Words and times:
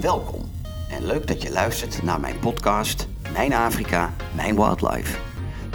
Welkom 0.00 0.50
en 0.90 1.06
leuk 1.06 1.26
dat 1.26 1.42
je 1.42 1.50
luistert 1.50 2.02
naar 2.02 2.20
mijn 2.20 2.38
podcast 2.38 3.08
Mijn 3.32 3.52
Afrika, 3.54 4.14
Mijn 4.34 4.54
Wildlife. 4.54 5.18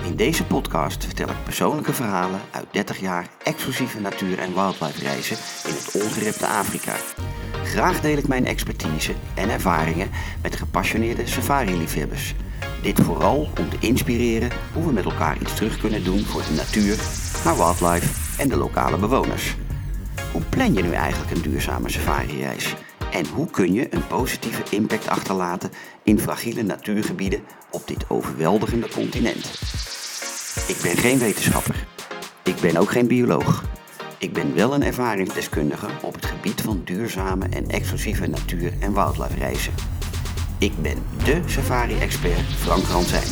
In 0.05 0.15
deze 0.15 0.45
podcast 0.45 1.05
vertel 1.05 1.29
ik 1.29 1.43
persoonlijke 1.43 1.93
verhalen 1.93 2.39
uit 2.51 2.65
30 2.71 2.99
jaar 2.99 3.27
exclusieve 3.43 3.99
natuur- 3.99 4.39
en 4.39 4.53
wildlife 4.53 4.99
reizen 4.99 5.37
in 5.67 5.73
het 5.73 6.03
ongerepte 6.03 6.47
Afrika. 6.47 6.95
Graag 7.63 8.01
deel 8.01 8.17
ik 8.17 8.27
mijn 8.27 8.45
expertise 8.45 9.13
en 9.35 9.49
ervaringen 9.49 10.09
met 10.41 10.55
gepassioneerde 10.55 11.27
safari-liefhebbers. 11.27 12.35
Dit 12.81 13.01
vooral 13.01 13.49
om 13.59 13.69
te 13.69 13.77
inspireren 13.79 14.51
hoe 14.73 14.85
we 14.85 14.91
met 14.91 15.05
elkaar 15.05 15.37
iets 15.41 15.55
terug 15.55 15.77
kunnen 15.77 16.03
doen 16.03 16.19
voor 16.19 16.41
de 16.41 16.53
natuur, 16.55 16.97
haar 17.43 17.55
wildlife 17.55 18.41
en 18.41 18.49
de 18.49 18.57
lokale 18.57 18.97
bewoners. 18.97 19.55
Hoe 20.31 20.41
plan 20.41 20.73
je 20.73 20.83
nu 20.83 20.91
eigenlijk 20.91 21.31
een 21.31 21.41
duurzame 21.41 21.89
safari-reis? 21.89 22.75
En 23.17 23.27
hoe 23.27 23.49
kun 23.49 23.73
je 23.73 23.93
een 23.93 24.07
positieve 24.07 24.63
impact 24.69 25.07
achterlaten 25.07 25.71
in 26.03 26.19
fragiele 26.19 26.61
natuurgebieden 26.61 27.43
op 27.71 27.87
dit 27.87 28.09
overweldigende 28.09 28.89
continent? 28.89 29.45
Ik 30.67 30.77
ben 30.83 30.97
geen 30.97 31.17
wetenschapper. 31.17 31.87
Ik 32.43 32.55
ben 32.61 32.77
ook 32.77 32.91
geen 32.91 33.07
bioloog. 33.07 33.63
Ik 34.17 34.33
ben 34.33 34.55
wel 34.55 34.73
een 34.73 34.83
ervaringsdeskundige 34.83 35.87
op 36.01 36.13
het 36.13 36.25
gebied 36.25 36.61
van 36.61 36.81
duurzame 36.83 37.45
en 37.49 37.67
exclusieve 37.67 38.27
natuur- 38.27 38.79
en 38.79 38.93
wildlife 38.93 39.37
reizen. 39.37 39.73
Ik 40.59 40.81
ben 40.81 41.03
de 41.23 41.41
safari-expert 41.45 42.45
Frank 42.57 42.83
Ransijn. 42.83 43.29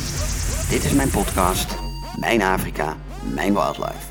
Dit 0.70 0.84
is 0.84 0.92
mijn 0.92 1.10
podcast, 1.10 1.74
Mijn 2.20 2.42
Afrika, 2.42 2.96
Mijn 3.34 3.52
Wildlife. 3.52 4.06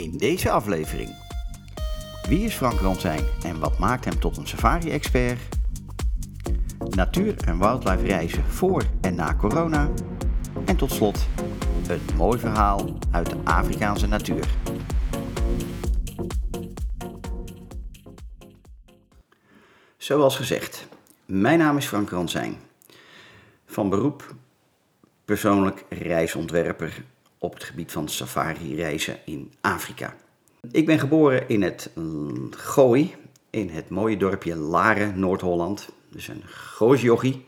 In 0.00 0.16
deze 0.16 0.50
aflevering. 0.50 1.16
Wie 2.28 2.44
is 2.44 2.54
Frank 2.54 2.80
Ransijn 2.80 3.24
en 3.42 3.58
wat 3.58 3.78
maakt 3.78 4.04
hem 4.04 4.20
tot 4.20 4.36
een 4.36 4.46
safari-expert? 4.46 5.40
Natuur- 6.88 7.44
en 7.44 7.58
wildlife 7.58 8.06
reizen 8.06 8.44
voor 8.44 8.84
en 9.00 9.14
na 9.14 9.34
corona. 9.34 9.90
En 10.64 10.76
tot 10.76 10.92
slot 10.92 11.28
een 11.88 12.00
mooi 12.16 12.38
verhaal 12.38 12.98
uit 13.10 13.30
de 13.30 13.36
Afrikaanse 13.44 14.06
natuur. 14.06 14.48
Zoals 19.96 20.36
gezegd, 20.36 20.88
mijn 21.26 21.58
naam 21.58 21.76
is 21.76 21.86
Frank 21.86 22.10
Ransijn. 22.10 22.56
Van 23.66 23.88
beroep 23.88 24.34
persoonlijk 25.24 25.84
reisontwerper 25.88 27.04
op 27.40 27.54
het 27.54 27.64
gebied 27.64 27.92
van 27.92 28.08
safari-reizen 28.08 29.18
in 29.24 29.52
Afrika. 29.60 30.14
Ik 30.70 30.86
ben 30.86 30.98
geboren 30.98 31.48
in 31.48 31.62
het 31.62 31.90
Gooi, 32.50 33.14
in 33.50 33.68
het 33.68 33.88
mooie 33.88 34.16
dorpje 34.16 34.56
Laren, 34.56 35.18
Noord-Holland. 35.18 35.88
Dus 36.10 36.28
een 36.28 36.42
Gooisjochie. 36.44 37.44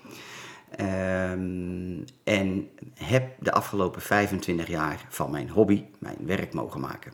Um, 0.80 2.04
en 2.24 2.68
heb 2.94 3.32
de 3.38 3.52
afgelopen 3.52 4.02
25 4.02 4.68
jaar 4.68 5.06
van 5.08 5.30
mijn 5.30 5.48
hobby 5.48 5.84
mijn 5.98 6.18
werk 6.26 6.54
mogen 6.54 6.80
maken. 6.80 7.12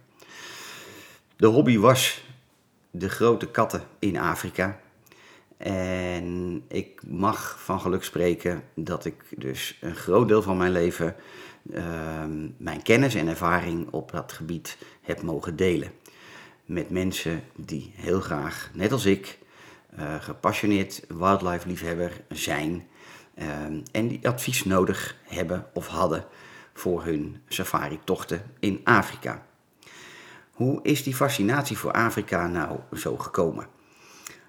De 1.37 1.47
hobby 1.47 1.79
was 1.79 2.25
de 2.91 3.09
grote 3.09 3.51
katten 3.51 3.83
in 3.99 4.19
Afrika. 4.19 4.81
En 5.57 6.63
ik 6.69 7.01
mag 7.07 7.61
van 7.61 7.81
geluk 7.81 8.05
spreken 8.05 8.63
dat 8.75 9.05
ik 9.05 9.25
dus 9.37 9.79
een 9.81 9.97
groot 9.97 10.29
deel 10.29 10.43
van 10.43 10.57
mijn 10.57 10.73
leven 10.73 11.17
mijn 12.57 12.83
kennis 12.83 13.15
en 13.15 13.29
ervaring 13.29 13.91
op 13.91 14.11
dat 14.13 14.33
gebied 14.33 14.79
heb 15.03 15.23
mogen 15.23 15.57
delen. 15.57 15.91
Met 16.65 16.91
mensen 16.91 17.43
die 17.57 17.93
heel 17.97 18.21
graag, 18.21 18.71
net 18.73 18.93
als 18.93 19.05
ik, 19.05 19.39
uh, 19.99 20.15
gepassioneerd 20.21 21.05
wildlife 21.09 21.69
liefhebber 21.69 22.13
zijn. 22.29 22.87
Uh, 23.39 23.47
en 23.93 24.09
die 24.09 24.29
advies 24.29 24.65
nodig 24.65 25.17
hebben 25.23 25.67
of 25.73 25.87
hadden 25.87 26.25
voor 26.73 27.05
hun 27.05 27.43
safari-tochten 27.49 28.43
in 28.59 28.81
Afrika. 28.85 29.47
Hoe 30.53 30.81
is 30.83 31.03
die 31.03 31.15
fascinatie 31.15 31.79
voor 31.79 31.93
Afrika 31.93 32.47
nou 32.47 32.79
zo 32.97 33.17
gekomen? 33.17 33.67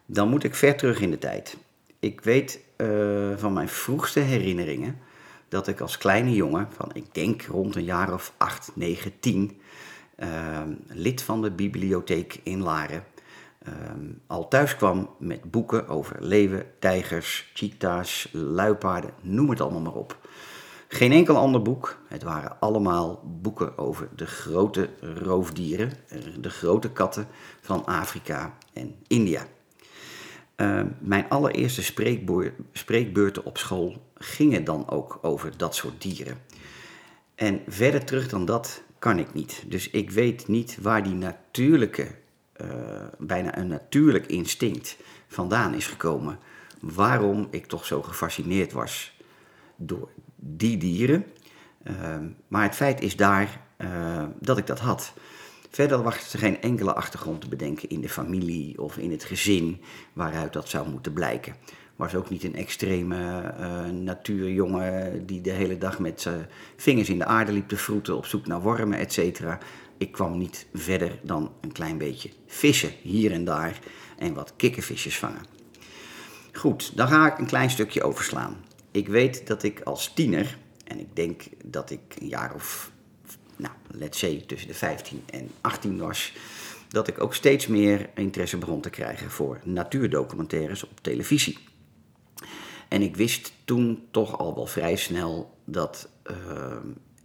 Dan 0.06 0.30
moet 0.30 0.44
ik 0.44 0.56
ver 0.56 0.76
terug 0.76 1.00
in 1.00 1.10
de 1.10 1.18
tijd. 1.18 1.58
Ik 2.00 2.22
weet 2.22 2.60
uh, 2.78 3.38
van 3.38 3.54
mijn 3.54 3.70
vroegste 3.70 4.20
herinneringen 4.20 5.00
dat 5.50 5.68
ik 5.68 5.80
als 5.80 5.98
kleine 5.98 6.34
jongen, 6.34 6.68
van 6.72 6.90
ik 6.94 7.14
denk 7.14 7.42
rond 7.42 7.76
een 7.76 7.84
jaar 7.84 8.14
of 8.14 8.34
8, 8.38 8.72
9, 8.74 9.20
10, 9.20 9.62
uh, 10.18 10.60
lid 10.88 11.22
van 11.22 11.42
de 11.42 11.52
bibliotheek 11.52 12.40
in 12.44 12.62
Laren, 12.62 13.04
uh, 13.68 13.74
al 14.28 14.48
thuis 14.48 14.76
kwam 14.76 15.10
met 15.20 15.52
boeken 15.52 15.88
over 15.88 16.16
leeuwen, 16.20 16.66
tijgers, 16.80 17.52
cheetahs, 17.54 18.30
luipaarden, 18.32 19.14
noem 19.22 19.50
het 19.50 19.62
allemaal 19.62 19.82
maar 19.82 19.94
op. 19.94 20.18
Geen 20.92 21.12
enkel 21.12 21.38
ander 21.38 21.62
boek. 21.62 21.98
Het 22.08 22.24
waren 22.24 22.60
allemaal 22.60 23.22
boeken 23.26 23.78
over 23.78 24.10
de 24.16 24.26
grote 24.26 24.90
roofdieren, 25.02 25.92
de 26.40 26.50
grote 26.50 26.92
katten 26.92 27.28
van 27.62 27.86
Afrika 27.86 28.58
en 28.74 28.96
India. 29.08 29.46
Uh, 30.56 30.82
mijn 31.00 31.30
allereerste 31.30 31.84
spreekbeurten 32.72 33.46
op 33.46 33.58
school 33.58 34.09
gingen 34.20 34.64
dan 34.64 34.90
ook 34.90 35.20
over 35.22 35.58
dat 35.58 35.76
soort 35.76 36.02
dieren. 36.02 36.38
En 37.36 37.62
verder 37.68 38.06
terug 38.06 38.30
dan 38.30 38.46
dat 38.46 38.82
kan 39.00 39.20
ik 39.20 39.34
niet. 39.34 39.64
Dus 39.68 39.90
ik 39.90 40.12
weet 40.12 40.48
niet 40.48 40.78
waar 40.82 41.04
die 41.04 41.14
natuurlijke, 41.14 42.08
uh, 42.62 42.68
bijna 43.18 43.58
een 43.58 43.68
natuurlijk 43.68 44.26
instinct 44.26 44.98
vandaan 45.28 45.74
is 45.74 45.88
gekomen. 45.88 46.40
Waarom 46.80 47.48
ik 47.52 47.66
toch 47.66 47.86
zo 47.86 48.02
gefascineerd 48.02 48.72
was 48.72 49.18
door 49.76 50.10
die 50.36 50.78
dieren. 50.78 51.26
Uh, 51.84 52.18
maar 52.48 52.64
het 52.64 52.76
feit 52.76 53.02
is 53.02 53.16
daar 53.16 53.68
dat 54.40 54.58
ik 54.58 54.68
dat 54.68 54.80
had. 54.80 55.14
Verder 55.70 56.04
was 56.04 56.34
er 56.34 56.40
geen 56.40 56.62
enkele 56.62 56.94
achtergrond 56.94 57.42
te 57.42 57.48
bedenken 57.48 57.90
in 57.90 58.02
de 58.02 58.10
familie 58.10 58.82
of 58.82 58.98
in 58.98 59.12
het 59.12 59.24
gezin 59.24 59.82
waaruit 60.14 60.54
dat 60.54 60.70
zou 60.70 60.90
moeten 60.90 61.14
blijken. 61.14 61.56
Was 62.00 62.16
ook 62.16 62.30
niet 62.30 62.44
een 62.44 62.56
extreme 62.56 63.54
uh, 63.60 63.86
natuurjongen 63.86 65.26
die 65.26 65.42
de 65.42 65.52
hele 65.52 65.78
dag 65.78 66.00
met 66.00 66.22
zijn 66.22 66.48
vingers 66.76 67.10
in 67.10 67.18
de 67.18 67.26
aarde 67.26 67.52
liep 67.52 67.68
te 67.68 67.78
vroeten 67.78 68.18
op 68.18 68.26
zoek 68.26 68.48
naar 68.48 68.62
wormen, 68.62 68.98
et 68.98 69.14
cetera. 69.14 69.60
Ik 69.98 70.12
kwam 70.12 70.38
niet 70.38 70.66
verder 70.74 71.20
dan 71.22 71.52
een 71.62 71.72
klein 71.72 71.98
beetje 71.98 72.30
vissen 72.48 72.92
hier 73.02 73.32
en 73.32 73.44
daar 73.44 73.80
en 74.18 74.34
wat 74.34 74.54
kikkervisjes 74.56 75.18
vangen. 75.18 75.42
Goed, 76.54 76.98
dan 76.98 77.08
ga 77.08 77.32
ik 77.32 77.38
een 77.38 77.46
klein 77.46 77.70
stukje 77.70 78.04
overslaan. 78.04 78.58
Ik 78.92 79.08
weet 79.08 79.48
dat 79.48 79.64
ik 79.64 79.82
als 79.82 80.14
tiener, 80.14 80.58
en 80.84 81.00
ik 81.00 81.16
denk 81.16 81.44
dat 81.66 81.92
ik 81.92 82.02
een 82.20 82.28
jaar 82.28 82.54
of 82.54 82.92
nou, 83.56 83.74
let's 83.88 84.20
say 84.20 84.44
tussen 84.48 84.68
de 84.68 84.74
15 84.74 85.24
en 85.26 85.50
18 85.62 85.98
was, 85.98 86.34
dat 86.88 87.08
ik 87.08 87.22
ook 87.22 87.36
steeds 87.36 87.68
meer 87.68 88.10
interesse 88.16 88.58
begon 88.58 88.82
te 88.82 88.90
krijgen 88.90 89.32
voor 89.32 89.60
natuurdocumentaires 89.64 90.84
op 90.84 91.00
televisie. 91.02 91.69
En 92.90 93.02
ik 93.02 93.16
wist 93.16 93.54
toen 93.66 94.08
toch 94.12 94.38
al 94.38 94.56
wel 94.56 94.66
vrij 94.66 94.96
snel 94.96 95.58
dat 95.66 96.10
uh, 96.32 96.78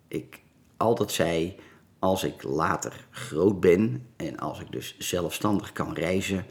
ik 0.09 0.41
altijd 0.77 1.13
zei: 1.13 1.57
als 1.99 2.25
ik 2.25 2.43
later 2.43 3.07
groot 3.11 3.61
ben 3.61 4.07
en 4.17 4.39
als 4.39 4.61
ik 4.61 4.73
dus 4.73 4.99
zelfstandig 4.99 5.73
kan 5.73 5.95
reizen, 5.95 6.47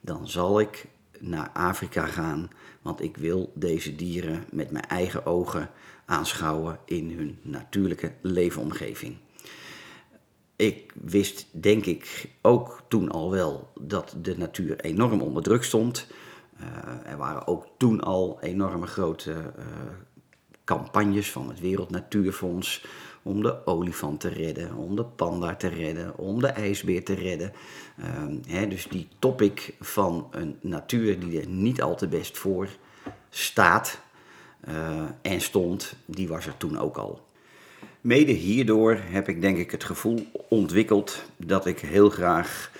dan 0.00 0.28
zal 0.28 0.60
ik 0.60 0.86
naar 1.18 1.50
Afrika 1.52 2.06
gaan, 2.06 2.50
want 2.82 3.02
ik 3.02 3.16
wil 3.16 3.52
deze 3.54 3.96
dieren 3.96 4.44
met 4.50 4.70
mijn 4.70 4.86
eigen 4.86 5.26
ogen 5.26 5.70
aanschouwen 6.04 6.78
in 6.84 7.10
hun 7.10 7.38
natuurlijke 7.42 8.12
leefomgeving. 8.22 9.16
Ik 10.56 10.92
wist, 11.02 11.46
denk 11.50 11.86
ik, 11.86 12.28
ook 12.42 12.82
toen 12.88 13.10
al 13.10 13.30
wel 13.30 13.72
dat 13.80 14.16
de 14.22 14.38
natuur 14.38 14.80
enorm 14.80 15.20
onder 15.20 15.42
druk 15.42 15.64
stond. 15.64 16.06
Uh, 16.60 17.10
er 17.10 17.16
waren 17.16 17.46
ook 17.46 17.66
toen 17.76 18.00
al 18.00 18.38
enorme 18.40 18.86
grote 18.86 19.30
uh, 19.30 19.64
campagnes 20.64 21.32
van 21.32 21.48
het 21.48 21.60
Wereld 21.60 21.90
Natuurfonds 21.90 22.86
om 23.22 23.42
de 23.42 23.66
olifant 23.66 24.20
te 24.20 24.28
redden, 24.28 24.74
om 24.74 24.96
de 24.96 25.04
panda 25.04 25.54
te 25.54 25.68
redden, 25.68 26.18
om 26.18 26.40
de 26.40 26.46
ijsbeer 26.46 27.04
te 27.04 27.14
redden. 27.14 27.52
Uh, 27.98 28.06
hè, 28.46 28.68
dus 28.68 28.88
die 28.88 29.08
topic 29.18 29.74
van 29.80 30.28
een 30.30 30.58
natuur 30.60 31.20
die 31.20 31.40
er 31.40 31.48
niet 31.48 31.82
al 31.82 31.96
te 31.96 32.08
best 32.08 32.38
voor 32.38 32.68
staat 33.30 34.02
en 35.22 35.40
stond, 35.40 35.96
die 36.04 36.28
was 36.28 36.46
er 36.46 36.56
toen 36.56 36.78
ook 36.78 36.96
al. 36.96 37.26
Mede 38.00 38.32
hierdoor 38.32 38.98
heb 39.00 39.28
ik 39.28 39.40
denk 39.40 39.58
ik 39.58 39.70
het 39.70 39.84
gevoel 39.84 40.26
ontwikkeld 40.48 41.24
dat 41.36 41.66
ik 41.66 41.78
heel 41.78 42.10
graag 42.10 42.70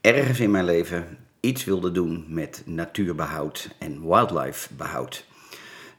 ergens 0.00 0.40
in 0.40 0.50
mijn 0.50 0.64
leven 0.64 1.18
iets 1.42 1.64
wilde 1.64 1.90
doen 1.90 2.24
met 2.28 2.62
natuurbehoud 2.66 3.68
en 3.78 4.08
wildlifebehoud. 4.08 5.26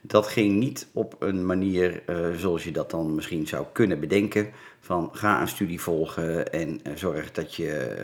Dat 0.00 0.26
ging 0.26 0.58
niet 0.58 0.86
op 0.92 1.16
een 1.18 1.46
manier 1.46 2.02
uh, 2.06 2.36
zoals 2.36 2.64
je 2.64 2.70
dat 2.70 2.90
dan 2.90 3.14
misschien 3.14 3.46
zou 3.46 3.66
kunnen 3.72 4.00
bedenken. 4.00 4.50
Van 4.80 5.08
ga 5.12 5.40
een 5.40 5.48
studie 5.48 5.80
volgen 5.80 6.52
en 6.52 6.68
uh, 6.68 6.92
zorg 6.94 7.32
dat 7.32 7.54
je 7.54 7.96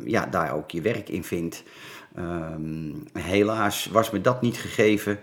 uh, 0.00 0.06
ja, 0.10 0.26
daar 0.26 0.54
ook 0.54 0.70
je 0.70 0.80
werk 0.80 1.08
in 1.08 1.24
vindt. 1.24 1.62
Um, 2.18 3.04
helaas 3.12 3.86
was 3.86 4.10
me 4.10 4.20
dat 4.20 4.42
niet 4.42 4.56
gegeven. 4.56 5.18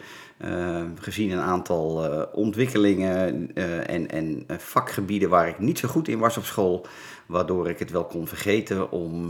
gezien 1.00 1.32
een 1.32 1.40
aantal 1.40 2.08
ontwikkelingen 2.34 3.52
en, 3.88 4.10
en 4.10 4.46
vakgebieden 4.58 5.30
waar 5.30 5.48
ik 5.48 5.60
niet 5.60 5.80
zo 5.80 5.88
goed 5.88 6.08
in 6.08 6.20
was 6.20 6.38
op 6.38 6.44
school, 6.44 6.86
waardoor 7.28 7.70
ik 7.70 7.80
het 7.80 7.92
wel 7.92 8.06
kon 8.06 8.28
vergeten 8.28 8.92
om 8.92 9.30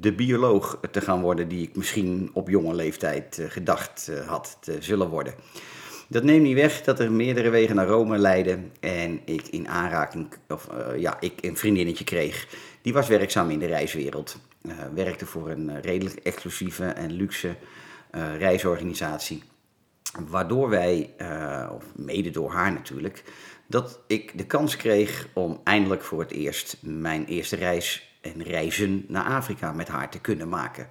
de 0.00 0.12
bioloog 0.16 0.78
te 0.90 1.00
gaan 1.00 1.20
worden 1.20 1.48
die 1.48 1.62
ik 1.62 1.76
misschien 1.76 2.30
op 2.32 2.48
jonge 2.48 2.74
leeftijd 2.74 3.42
gedacht 3.48 4.10
had 4.26 4.56
te 4.60 4.76
zullen 4.80 5.08
worden. 5.08 5.34
Dat 6.08 6.22
neemt 6.22 6.42
niet 6.42 6.54
weg 6.54 6.82
dat 6.82 7.00
er 7.00 7.12
meerdere 7.12 7.50
wegen 7.50 7.76
naar 7.76 7.86
Rome 7.86 8.18
leiden 8.18 8.72
en 8.80 9.20
ik 9.24 9.46
in 9.48 9.68
aanraking, 9.68 10.28
of 10.48 10.68
ja, 10.96 11.20
ik 11.20 11.32
een 11.40 11.56
vriendinnetje 11.56 12.04
kreeg. 12.04 12.48
Die 12.82 12.92
was 12.92 13.08
werkzaam 13.08 13.50
in 13.50 13.58
de 13.58 13.66
reiswereld. 13.66 14.38
Uh, 14.62 14.72
werkte 14.94 15.26
voor 15.26 15.50
een 15.50 15.80
redelijk 15.80 16.16
exclusieve 16.16 16.84
en 16.84 17.12
luxe 17.12 17.56
reisorganisatie. 18.38 19.42
Waardoor 20.28 20.68
wij, 20.68 21.14
of 21.72 21.84
mede 21.96 22.30
door 22.30 22.50
haar 22.50 22.72
natuurlijk, 22.72 23.24
dat 23.68 24.00
ik 24.06 24.38
de 24.38 24.46
kans 24.46 24.76
kreeg 24.76 25.28
om 25.32 25.60
eindelijk 25.64 26.02
voor 26.02 26.20
het 26.20 26.30
eerst 26.30 26.76
mijn 26.80 27.24
eerste 27.24 27.56
reis 27.56 28.16
en 28.20 28.42
reizen 28.42 29.04
naar 29.08 29.24
Afrika 29.24 29.72
met 29.72 29.88
haar 29.88 30.10
te 30.10 30.20
kunnen 30.20 30.48
maken. 30.48 30.88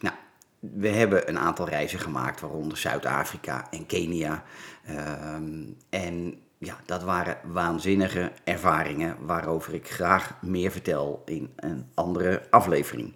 Nou, 0.00 0.14
we 0.58 0.88
hebben 0.88 1.28
een 1.28 1.38
aantal 1.38 1.68
reizen 1.68 1.98
gemaakt, 1.98 2.40
waaronder 2.40 2.78
Zuid-Afrika 2.78 3.66
en 3.70 3.86
Kenia. 3.86 4.44
Ehm, 4.84 5.62
en 5.90 6.34
ja, 6.58 6.76
dat 6.86 7.02
waren 7.02 7.36
waanzinnige 7.44 8.32
ervaringen 8.44 9.16
waarover 9.20 9.74
ik 9.74 9.90
graag 9.90 10.34
meer 10.40 10.70
vertel 10.70 11.22
in 11.24 11.52
een 11.56 11.90
andere 11.94 12.42
aflevering. 12.50 13.14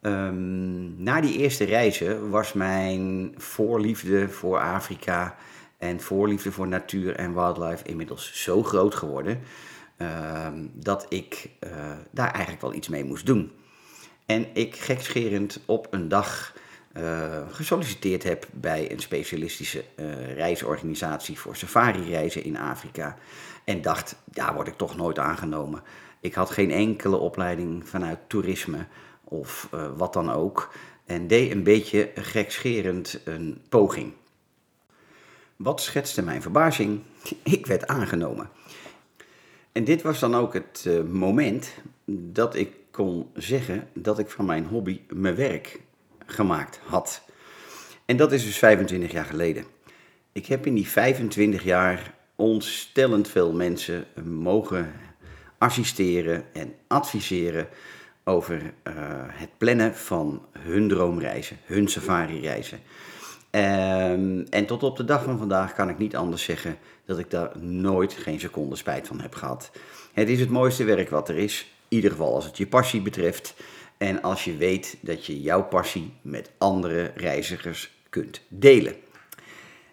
Um, 0.00 1.02
na 1.02 1.20
die 1.20 1.38
eerste 1.38 1.64
reizen 1.64 2.30
was 2.30 2.52
mijn 2.52 3.34
voorliefde 3.36 4.28
voor 4.28 4.60
Afrika 4.60 5.36
en 5.82 6.00
voorliefde 6.00 6.52
voor 6.52 6.68
natuur 6.68 7.16
en 7.16 7.34
wildlife 7.34 7.84
inmiddels 7.84 8.42
zo 8.42 8.62
groot 8.62 8.94
geworden 8.94 9.40
um, 9.98 10.70
dat 10.74 11.06
ik 11.08 11.50
uh, 11.60 11.70
daar 12.10 12.30
eigenlijk 12.30 12.62
wel 12.62 12.74
iets 12.74 12.88
mee 12.88 13.04
moest 13.04 13.26
doen. 13.26 13.52
En 14.26 14.46
ik 14.52 14.76
gekscherend 14.76 15.60
op 15.66 15.86
een 15.90 16.08
dag 16.08 16.54
uh, 16.96 17.38
gesolliciteerd 17.50 18.22
heb 18.22 18.46
bij 18.52 18.92
een 18.92 19.00
specialistische 19.00 19.84
uh, 19.96 20.34
reisorganisatie 20.34 21.38
voor 21.38 21.56
safari-reizen 21.56 22.44
in 22.44 22.58
Afrika. 22.58 23.16
En 23.64 23.82
dacht, 23.82 24.16
daar 24.24 24.54
word 24.54 24.68
ik 24.68 24.76
toch 24.76 24.96
nooit 24.96 25.18
aangenomen. 25.18 25.82
Ik 26.20 26.34
had 26.34 26.50
geen 26.50 26.70
enkele 26.70 27.16
opleiding 27.16 27.88
vanuit 27.88 28.18
toerisme 28.26 28.86
of 29.24 29.68
wat 29.96 30.12
dan 30.12 30.32
ook. 30.32 30.74
En 31.06 31.26
deed 31.26 31.50
een 31.50 31.62
beetje 31.62 32.10
gekscherend 32.14 33.20
een 33.24 33.62
poging. 33.68 34.12
Wat 35.62 35.80
schetste 35.80 36.22
mijn 36.22 36.42
verbazing? 36.42 37.00
Ik 37.42 37.66
werd 37.66 37.86
aangenomen. 37.86 38.50
En 39.72 39.84
dit 39.84 40.02
was 40.02 40.18
dan 40.18 40.34
ook 40.34 40.54
het 40.54 40.88
moment 41.10 41.74
dat 42.06 42.54
ik 42.54 42.70
kon 42.90 43.30
zeggen 43.34 43.88
dat 43.94 44.18
ik 44.18 44.30
van 44.30 44.44
mijn 44.44 44.66
hobby 44.66 45.00
mijn 45.08 45.34
werk 45.34 45.80
gemaakt 46.26 46.80
had. 46.86 47.22
En 48.04 48.16
dat 48.16 48.32
is 48.32 48.44
dus 48.44 48.58
25 48.58 49.12
jaar 49.12 49.24
geleden. 49.24 49.64
Ik 50.32 50.46
heb 50.46 50.66
in 50.66 50.74
die 50.74 50.88
25 50.88 51.62
jaar 51.62 52.14
ontstellend 52.36 53.28
veel 53.28 53.52
mensen 53.52 54.06
mogen 54.24 54.92
assisteren 55.58 56.44
en 56.52 56.74
adviseren 56.86 57.68
over 58.24 58.60
uh, 58.62 58.94
het 59.28 59.58
plannen 59.58 59.94
van 59.94 60.46
hun 60.58 60.88
droomreizen, 60.88 61.56
hun 61.64 61.88
safari-reizen. 61.88 62.80
Um, 63.54 64.46
en 64.50 64.66
tot 64.66 64.82
op 64.82 64.96
de 64.96 65.04
dag 65.04 65.24
van 65.24 65.38
vandaag 65.38 65.74
kan 65.74 65.88
ik 65.88 65.98
niet 65.98 66.16
anders 66.16 66.44
zeggen 66.44 66.78
dat 67.04 67.18
ik 67.18 67.30
daar 67.30 67.58
nooit 67.58 68.12
geen 68.12 68.40
seconde 68.40 68.76
spijt 68.76 69.06
van 69.06 69.20
heb 69.20 69.34
gehad. 69.34 69.70
Het 70.12 70.28
is 70.28 70.40
het 70.40 70.50
mooiste 70.50 70.84
werk 70.84 71.10
wat 71.10 71.28
er 71.28 71.36
is 71.36 71.72
ieder 71.92 72.10
geval 72.10 72.34
als 72.34 72.44
het 72.44 72.56
je 72.56 72.66
passie 72.66 73.02
betreft. 73.02 73.54
En 73.98 74.22
als 74.22 74.44
je 74.44 74.56
weet 74.56 74.96
dat 75.00 75.26
je 75.26 75.40
jouw 75.40 75.64
passie 75.64 76.12
met 76.22 76.50
andere 76.58 77.12
reizigers 77.14 77.92
kunt 78.08 78.40
delen. 78.48 78.94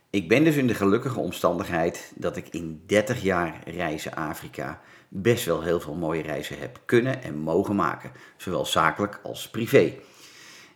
Ik 0.09 0.27
ben 0.27 0.43
dus 0.43 0.55
in 0.55 0.67
de 0.67 0.73
gelukkige 0.73 1.19
omstandigheid 1.19 2.11
dat 2.15 2.37
ik 2.37 2.47
in 2.49 2.83
30 2.85 3.21
jaar 3.21 3.61
reizen 3.65 4.13
Afrika 4.13 4.81
best 5.07 5.45
wel 5.45 5.61
heel 5.61 5.79
veel 5.79 5.95
mooie 5.95 6.21
reizen 6.21 6.59
heb 6.59 6.79
kunnen 6.85 7.23
en 7.23 7.37
mogen 7.37 7.75
maken, 7.75 8.11
zowel 8.37 8.65
zakelijk 8.65 9.19
als 9.23 9.49
privé. 9.49 9.93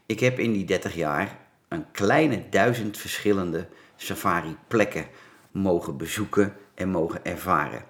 Ik 0.06 0.20
heb 0.20 0.40
in 0.40 0.52
die 0.52 0.66
30 0.66 0.96
jaar 0.96 1.40
een 1.74 1.92
kleine 1.92 2.50
duizend 2.50 2.98
verschillende 2.98 3.68
safari-plekken 3.96 5.06
mogen 5.52 5.98
bezoeken 5.98 6.54
en 6.76 6.90
mogen 6.90 7.26
ervaren. 7.26 7.84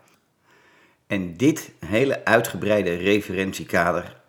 En 1.08 1.38
dit 1.38 1.72
hele 1.86 2.26
uitgebreide 2.26 2.96
referentiekader 2.96 4.22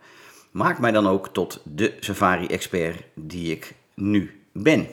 maakt 0.51 0.79
mij 0.79 0.91
dan 0.91 1.07
ook 1.07 1.29
tot 1.29 1.61
de 1.65 1.97
safari-expert 2.01 3.03
die 3.15 3.53
ik 3.53 3.75
nu 3.95 4.43
ben. 4.53 4.87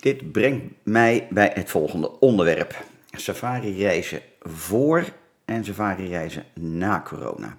Dit 0.00 0.32
brengt 0.32 0.64
mij 0.82 1.26
bij 1.30 1.50
het 1.54 1.70
volgende 1.70 2.20
onderwerp: 2.20 2.84
safari-reizen 3.10 4.20
voor 4.40 5.04
en 5.44 5.64
safari-reizen 5.64 6.44
na 6.54 7.02
corona. 7.04 7.56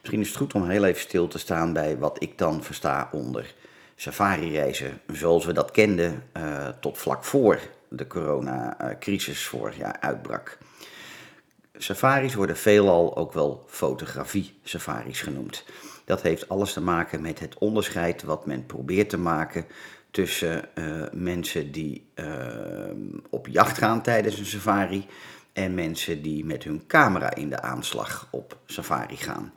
Misschien 0.00 0.20
is 0.20 0.28
het 0.28 0.36
goed 0.36 0.54
om 0.54 0.68
heel 0.70 0.84
even 0.84 1.00
stil 1.00 1.28
te 1.28 1.38
staan 1.38 1.72
bij 1.72 1.98
wat 1.98 2.22
ik 2.22 2.38
dan 2.38 2.62
versta 2.62 3.08
onder 3.12 3.54
safari-reizen 3.96 5.00
zoals 5.12 5.44
we 5.44 5.52
dat 5.52 5.70
kenden 5.70 6.22
uh, 6.36 6.68
tot 6.80 6.98
vlak 6.98 7.24
voor 7.24 7.60
de 7.88 8.06
coronacrisis 8.06 9.46
vorig 9.46 9.76
jaar 9.76 9.96
uitbrak. 10.00 10.58
Safaris 11.76 12.34
worden 12.34 12.56
veelal 12.56 13.16
ook 13.16 13.32
wel 13.32 13.64
fotografie-safaris 13.68 15.20
genoemd. 15.20 15.64
Dat 16.04 16.22
heeft 16.22 16.48
alles 16.48 16.72
te 16.72 16.80
maken 16.80 17.20
met 17.20 17.40
het 17.40 17.58
onderscheid 17.58 18.22
wat 18.22 18.46
men 18.46 18.66
probeert 18.66 19.08
te 19.08 19.18
maken 19.18 19.66
tussen 20.10 20.68
uh, 20.74 21.02
mensen 21.12 21.72
die 21.72 22.06
uh, 22.14 22.26
op 23.30 23.46
jacht 23.46 23.78
gaan 23.78 24.02
tijdens 24.02 24.38
een 24.38 24.46
safari 24.46 25.06
en 25.52 25.74
mensen 25.74 26.22
die 26.22 26.44
met 26.44 26.62
hun 26.62 26.86
camera 26.86 27.34
in 27.34 27.50
de 27.50 27.60
aanslag 27.60 28.28
op 28.30 28.58
safari 28.66 29.16
gaan. 29.16 29.52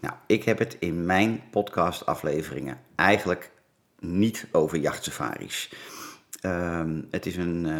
Nou, 0.00 0.14
ik 0.26 0.44
heb 0.44 0.58
het 0.58 0.76
in 0.78 1.06
mijn 1.06 1.42
podcastafleveringen 1.50 2.80
eigenlijk 2.94 3.50
niet 4.00 4.46
over 4.52 4.78
jachtsafaris. 4.78 5.70
Um, 6.42 7.06
het 7.10 7.26
is 7.26 7.36
een, 7.36 7.64
uh, 7.66 7.72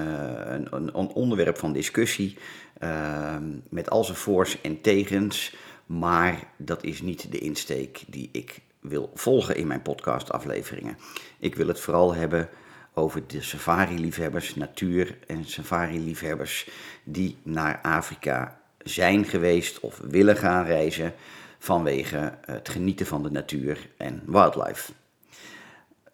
een, 0.45 0.69
een, 0.71 1.13
onderwerp 1.13 1.59
van 1.59 1.73
discussie 1.73 2.39
uh, 2.83 3.37
met 3.69 3.91
al 3.91 4.05
zijn 4.05 4.17
voor's 4.17 4.61
en 4.61 4.81
tegens, 4.81 5.57
maar 5.87 6.51
dat 6.57 6.85
is 6.85 7.03
niet 7.03 7.33
de 7.33 7.39
insteek 7.39 8.05
die 8.07 8.29
ik 8.33 8.61
wil 8.81 9.11
volgen 9.15 9.57
in 9.57 9.67
mijn 9.67 9.83
podcastafleveringen. 9.83 10.99
Ik 11.39 11.55
wil 11.55 11.69
het 11.69 11.81
vooral 11.81 12.15
hebben 12.15 12.49
over 12.95 13.27
de 13.27 13.43
safari-liefhebbers, 13.43 14.55
natuur- 14.55 15.19
en 15.27 15.45
safari-liefhebbers 15.45 16.69
die 17.05 17.37
naar 17.43 17.79
Afrika 17.83 18.61
zijn 18.79 19.25
geweest 19.25 19.81
of 19.81 20.01
willen 20.05 20.37
gaan 20.37 20.65
reizen 20.65 21.15
vanwege 21.59 22.39
het 22.41 22.69
genieten 22.69 23.07
van 23.07 23.23
de 23.23 23.31
natuur 23.31 23.89
en 23.97 24.23
wildlife. 24.27 24.93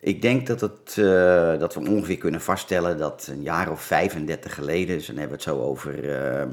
Ik 0.03 0.23
denk 0.23 0.47
dat, 0.47 0.61
het, 0.61 0.97
uh, 0.99 1.59
dat 1.59 1.75
we 1.75 1.89
ongeveer 1.89 2.19
kunnen 2.19 2.41
vaststellen 2.41 2.99
dat 2.99 3.27
een 3.31 3.43
jaar 3.43 3.71
of 3.71 3.83
35 3.83 4.55
geleden, 4.55 4.97
dus 4.97 5.07
dan 5.07 5.17
hebben 5.17 5.39
we 5.39 5.45
het 5.45 5.55
zo 5.55 5.63
over 5.63 6.05
uh, 6.05 6.49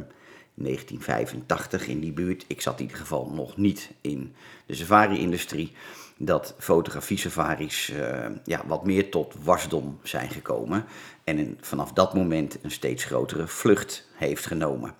1985 0.53 1.87
in 1.87 1.99
die 1.99 2.11
buurt, 2.11 2.45
ik 2.47 2.61
zat 2.61 2.79
in 2.79 2.81
ieder 2.81 2.97
geval 2.97 3.31
nog 3.33 3.57
niet 3.57 3.91
in 4.01 4.35
de 4.65 4.75
safari-industrie, 4.75 5.71
dat 6.17 6.55
fotografie-safaris 6.57 7.89
uh, 7.89 8.25
ja, 8.43 8.61
wat 8.67 8.85
meer 8.85 9.11
tot 9.11 9.35
wasdom 9.43 9.99
zijn 10.03 10.29
gekomen 10.29 10.85
en 11.23 11.57
vanaf 11.61 11.93
dat 11.93 12.13
moment 12.13 12.57
een 12.61 12.71
steeds 12.71 13.03
grotere 13.03 13.47
vlucht 13.47 14.07
heeft 14.15 14.45
genomen. 14.45 14.93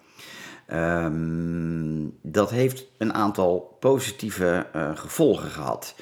Um, 0.74 2.18
dat 2.22 2.50
heeft 2.50 2.86
een 2.98 3.14
aantal 3.14 3.78
positieve 3.80 4.66
gevolgen 4.96 5.50
gehad. 5.50 5.96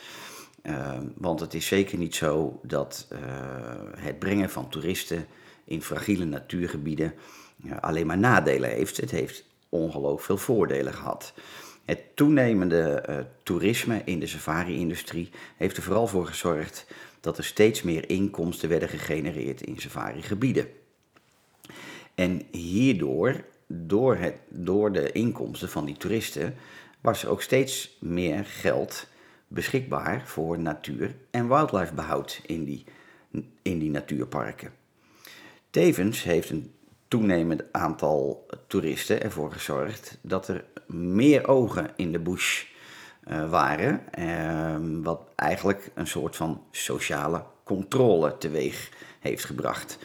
Uh, 0.68 0.98
want 1.16 1.40
het 1.40 1.54
is 1.54 1.66
zeker 1.68 1.98
niet 1.98 2.16
zo 2.16 2.60
dat 2.64 3.08
uh, 3.12 3.20
het 3.98 4.20
brengen 4.20 4.50
van 4.50 4.70
toeristen 4.70 5.26
in 5.64 5.82
fragiele 5.82 6.26
natuurgebieden 6.26 7.14
uh, 7.66 7.72
alleen 7.80 8.08
maar 8.08 8.18
nadelen 8.18 8.70
heeft. 8.70 8.98
Het 8.98 9.12
heeft 9.12 9.46
ongelooflijk 9.70 10.22
veel 10.22 10.38
voordelen 10.38 10.94
gehad. 10.94 11.34
Het 11.86 12.00
toenemende 12.16 13.04
toerisme 13.44 14.02
in 14.06 14.20
de 14.20 14.28
safari-industrie 14.28 15.30
heeft 15.58 15.78
er 15.78 15.84
vooral 15.84 16.08
voor 16.08 16.26
gezorgd 16.26 16.88
dat 17.20 17.38
er 17.38 17.44
steeds 17.44 17.82
meer 17.82 18.10
inkomsten 18.10 18.70
werden 18.70 18.90
gegenereerd 18.90 19.62
in 19.62 19.80
safari-gebieden. 19.80 20.68
En 22.16 22.42
hierdoor, 22.52 23.44
door, 23.68 24.16
het, 24.16 24.36
door 24.50 24.92
de 24.92 25.12
inkomsten 25.12 25.70
van 25.70 25.86
die 25.86 25.98
toeristen, 25.98 26.56
was 27.02 27.24
er 27.24 27.30
ook 27.30 27.42
steeds 27.42 27.98
meer 28.00 28.46
geld 28.46 29.08
beschikbaar 29.48 30.22
voor 30.26 30.60
natuur- 30.60 31.16
en 31.32 31.48
wildlifebehoud 31.48 32.42
in 32.46 32.64
die, 32.64 32.86
in 33.62 33.80
die 33.80 33.90
natuurparken. 33.90 34.72
Tevens 35.70 36.24
heeft 36.24 36.50
een 36.50 36.72
toenemend 37.08 37.64
aantal 37.72 38.46
toeristen 38.68 39.24
ervoor 39.24 39.52
gezorgd 39.52 40.18
dat 40.22 40.48
er 40.48 40.66
meer 40.88 41.48
ogen 41.48 41.92
in 41.96 42.12
de 42.12 42.20
bush 42.20 42.66
uh, 43.28 43.50
waren, 43.50 44.02
uh, 44.20 45.04
wat 45.04 45.22
eigenlijk 45.36 45.92
een 45.94 46.08
soort 46.08 46.36
van 46.36 46.64
sociale 46.72 47.44
controle 47.64 48.38
teweeg 48.38 48.90
heeft 49.20 49.46
gebracht. 49.46 49.98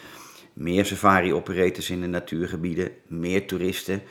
Meer 0.52 0.84
safari-operators 0.84 1.90
in 1.90 2.00
de 2.00 2.06
natuurgebieden, 2.06 2.90
meer 3.06 3.46
toeristen, 3.46 4.02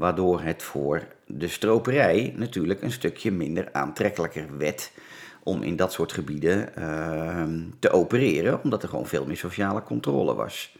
waardoor 0.00 0.40
het 0.40 0.62
voor 0.62 1.06
de 1.26 1.48
stroperij 1.48 2.34
natuurlijk 2.36 2.82
een 2.82 2.92
stukje 2.92 3.30
minder 3.30 3.68
aantrekkelijker 3.72 4.58
werd 4.58 4.92
om 5.42 5.62
in 5.62 5.76
dat 5.76 5.92
soort 5.92 6.12
gebieden 6.12 6.72
uh, 6.78 7.44
te 7.78 7.90
opereren, 7.90 8.62
omdat 8.62 8.82
er 8.82 8.88
gewoon 8.88 9.06
veel 9.06 9.26
meer 9.26 9.36
sociale 9.36 9.82
controle 9.82 10.34
was. 10.34 10.76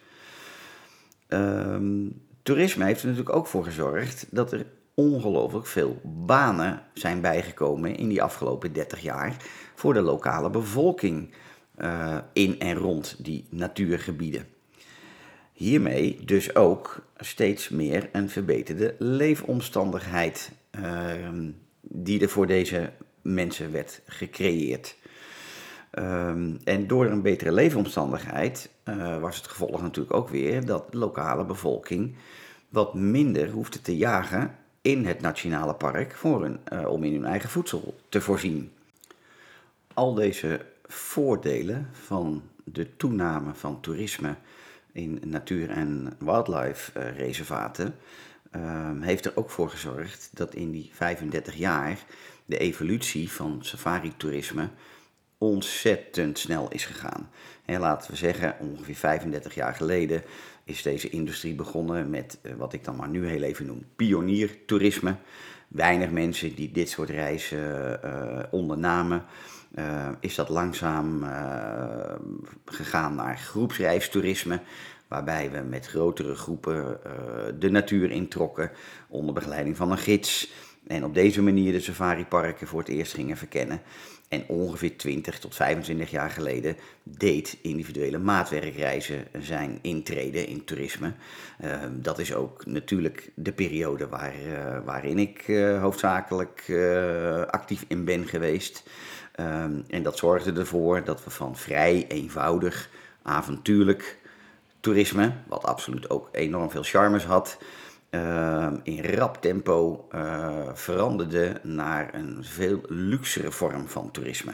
Um, 1.29 2.23
toerisme 2.43 2.85
heeft 2.85 3.03
er 3.03 3.09
natuurlijk 3.09 3.37
ook 3.37 3.47
voor 3.47 3.65
gezorgd 3.65 4.27
dat 4.31 4.53
er 4.53 4.67
ongelooflijk 4.95 5.67
veel 5.67 6.01
banen 6.05 6.83
zijn 6.95 7.21
bijgekomen 7.21 7.97
in 7.97 8.09
die 8.09 8.23
afgelopen 8.23 8.73
30 8.73 9.01
jaar 9.01 9.37
voor 9.75 9.95
de 9.95 10.03
lokale 10.03 10.51
bevolking 10.51 11.35
uh, 11.79 12.17
in 12.33 12.61
en 12.61 12.77
rond 12.77 13.25
die 13.25 13.47
natuurgebieden. 13.51 14.47
Hiermee 15.53 16.19
dus 16.25 16.55
ook 16.55 17.10
steeds 17.21 17.69
meer 17.69 18.09
een 18.13 18.31
verbeterde 18.31 18.95
leefomstandigheid 18.99 20.53
uh, 20.81 21.13
die 21.81 22.21
er 22.21 22.29
voor 22.29 22.47
deze 22.47 22.93
mensen 23.23 23.73
werd 23.73 24.01
gecreëerd. 24.07 24.97
Um, 25.99 26.59
en 26.65 26.87
door 26.87 27.07
een 27.07 27.23
betere 27.23 27.53
leefomstandigheid 27.53 28.71
uh, 28.85 29.19
was 29.19 29.37
het 29.37 29.47
gevolg 29.47 29.83
natuurlijk 29.83 30.15
ook 30.15 30.29
weer 30.29 30.67
dat 30.67 30.93
de 30.93 30.99
lokale 30.99 31.45
bevolking 31.45 32.15
wat 32.69 32.95
minder 32.95 33.51
hoefde 33.51 33.81
te 33.81 33.97
jagen 33.97 34.57
in 34.83 35.07
het 35.07 35.21
nationale 35.21 35.75
park 35.75 36.15
voor 36.15 36.43
hun, 36.43 36.61
uh, 36.73 36.89
om 36.89 37.05
in 37.05 37.13
hun 37.13 37.25
eigen 37.25 37.51
voedsel 37.51 37.95
te 38.09 38.21
voorzien. 38.21 38.73
Al 39.95 40.15
deze 40.15 40.61
voordelen 40.87 41.89
van 41.93 42.43
de 42.65 42.97
toename 42.97 43.55
van 43.55 43.81
toerisme 43.81 44.35
in 44.93 45.21
natuur- 45.25 45.71
en 45.71 46.17
wildlife 46.19 46.99
uh, 46.99 47.17
reservaten 47.17 47.95
uh, 48.57 48.91
heeft 49.01 49.25
er 49.25 49.37
ook 49.37 49.51
voor 49.51 49.71
gezorgd 49.71 50.31
dat 50.33 50.55
in 50.55 50.71
die 50.71 50.91
35 50.93 51.55
jaar 51.55 51.99
de 52.45 52.59
evolutie 52.59 53.31
van 53.31 53.59
safari-toerisme 53.61 54.69
ontzettend 55.39 56.39
snel 56.39 56.69
is 56.71 56.85
gegaan. 56.85 57.31
En 57.65 57.81
laten 57.81 58.11
we 58.11 58.17
zeggen, 58.17 58.57
ongeveer 58.61 58.95
35 58.95 59.55
jaar 59.55 59.75
geleden 59.75 60.23
is 60.65 60.83
deze 60.83 61.09
industrie 61.09 61.55
begonnen 61.55 62.11
met 62.11 62.39
uh, 62.43 62.53
wat 62.55 62.73
ik 62.73 62.85
dan 62.85 62.97
maar 62.97 63.09
nu 63.09 63.27
heel 63.27 63.43
even 63.43 63.67
noem 63.67 63.85
pioniertoerisme. 63.97 65.17
Weinig 65.69 66.11
mensen 66.11 66.55
die 66.55 66.73
dit 66.73 66.89
soort 66.89 67.11
reizen 67.11 68.01
uh, 68.05 68.43
ondernamen. 68.51 69.25
Uh, 69.75 70.09
is 70.21 70.35
dat 70.35 70.49
langzaam 70.49 71.25
gegaan 72.65 73.15
naar 73.15 73.39
groepsreistoerisme, 73.39 74.61
waarbij 75.09 75.51
we 75.51 75.61
met 75.61 75.87
grotere 75.87 76.35
groepen 76.35 77.01
de 77.59 77.71
natuur 77.71 78.11
introkken 78.11 78.71
onder 79.09 79.35
begeleiding 79.35 79.77
van 79.77 79.91
een 79.91 79.99
gids. 79.99 80.53
En 80.87 81.05
op 81.05 81.15
deze 81.15 81.43
manier 81.43 81.73
de 81.73 81.81
safariparken 81.81 82.67
voor 82.67 82.79
het 82.79 82.89
eerst 82.89 83.15
gingen 83.15 83.37
verkennen. 83.37 83.83
En 84.29 84.45
ongeveer 84.47 84.97
20 84.97 85.39
tot 85.39 85.55
25 85.55 86.11
jaar 86.11 86.31
geleden 86.31 86.77
deed 87.03 87.59
individuele 87.63 88.19
maatwerkreizen 88.19 89.25
zijn 89.39 89.79
intrede 89.83 90.47
in 90.47 90.65
toerisme. 90.65 91.13
Uh, 91.65 91.83
dat 91.93 92.19
is 92.19 92.35
ook 92.35 92.67
natuurlijk 92.67 93.31
de 93.35 93.53
periode 93.53 94.09
waar, 94.09 94.35
waarin 94.85 95.19
ik 95.19 95.45
hoofdzakelijk 95.81 96.65
actief 97.51 97.85
in 97.89 98.05
ben 98.05 98.27
geweest. 98.27 98.83
Ehm, 99.41 99.81
en 99.89 100.03
dat 100.03 100.19
zorgde 100.19 100.53
ervoor 100.53 101.05
dat 101.05 101.25
we 101.25 101.31
van 101.31 101.57
vrij 101.57 102.05
eenvoudig, 102.09 102.91
avontuurlijk 103.23 104.19
toerisme, 104.81 105.33
wat 105.47 105.65
absoluut 105.65 106.11
ook 106.11 106.29
enorm 106.33 106.71
veel 106.71 106.83
charmes 106.83 107.25
had, 107.25 107.59
uh, 108.11 108.73
in 108.83 109.05
rap 109.05 109.37
tempo 109.41 110.09
uh, 110.15 110.69
veranderde 110.73 111.61
naar 111.63 112.15
een 112.15 112.45
veel 112.45 112.81
luxere 112.87 113.53
vorm 113.53 113.89
van 113.89 114.11
toerisme. 114.11 114.53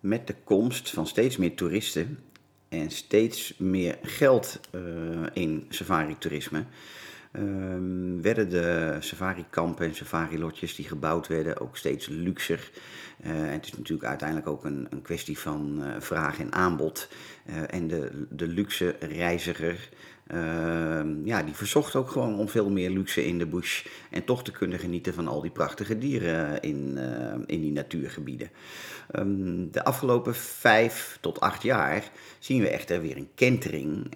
Met 0.00 0.26
de 0.26 0.34
komst 0.44 0.90
van 0.90 1.06
steeds 1.06 1.36
meer 1.36 1.56
toeristen 1.56 2.18
en 2.68 2.90
steeds 2.90 3.54
meer 3.58 3.98
geld 4.02 4.60
uh, 4.74 4.80
in 5.32 5.66
safari-toerisme 5.68 6.64
um, 7.36 8.22
werden 8.22 8.50
de 8.50 8.96
safari-kampen 9.00 9.86
en 9.86 9.94
safari-lotjes 9.94 10.74
die 10.74 10.88
gebouwd 10.88 11.26
werden 11.26 11.60
ook 11.60 11.76
steeds 11.76 12.06
luxer. 12.06 12.70
En 13.20 13.52
het 13.52 13.64
is 13.64 13.76
natuurlijk 13.76 14.08
uiteindelijk 14.08 14.48
ook 14.48 14.64
een, 14.64 14.86
een 14.90 15.02
kwestie 15.02 15.38
van 15.38 15.80
uh, 15.80 15.86
vraag 15.98 16.38
en 16.38 16.52
aanbod. 16.52 17.08
Uh, 17.46 17.56
en 17.66 17.88
de, 17.88 18.26
de 18.30 18.46
luxe 18.46 18.96
reiziger 19.00 19.88
uh, 20.32 21.00
ja, 21.24 21.42
die 21.42 21.54
verzocht 21.54 21.96
ook 21.96 22.10
gewoon 22.10 22.38
om 22.38 22.48
veel 22.48 22.70
meer 22.70 22.90
luxe 22.90 23.26
in 23.26 23.38
de 23.38 23.46
bush. 23.46 23.86
En 24.10 24.24
toch 24.24 24.44
te 24.44 24.50
kunnen 24.50 24.78
genieten 24.78 25.14
van 25.14 25.28
al 25.28 25.40
die 25.40 25.50
prachtige 25.50 25.98
dieren 25.98 26.60
in, 26.60 26.98
in 27.46 27.60
die 27.60 27.72
natuurgebieden. 27.72 28.50
Um, 29.12 29.70
de 29.70 29.84
afgelopen 29.84 30.34
vijf 30.34 31.18
tot 31.20 31.40
acht 31.40 31.62
jaar 31.62 32.10
zien 32.38 32.60
we 32.60 32.68
echter 32.68 33.00
weer 33.00 33.16
een 33.16 33.30
kentering 33.34 34.12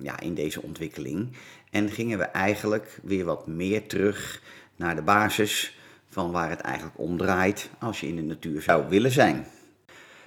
ja, 0.00 0.20
in 0.20 0.34
deze 0.34 0.62
ontwikkeling. 0.62 1.36
En 1.70 1.90
gingen 1.90 2.18
we 2.18 2.24
eigenlijk 2.24 2.98
weer 3.02 3.24
wat 3.24 3.46
meer 3.46 3.86
terug 3.86 4.42
naar 4.76 4.96
de 4.96 5.02
basis 5.02 5.78
van 6.08 6.30
waar 6.30 6.50
het 6.50 6.60
eigenlijk 6.60 6.98
om 6.98 7.16
draait 7.16 7.70
als 7.78 8.00
je 8.00 8.06
in 8.06 8.16
de 8.16 8.22
natuur 8.22 8.62
zou 8.62 8.88
willen 8.88 9.10
zijn. 9.10 9.46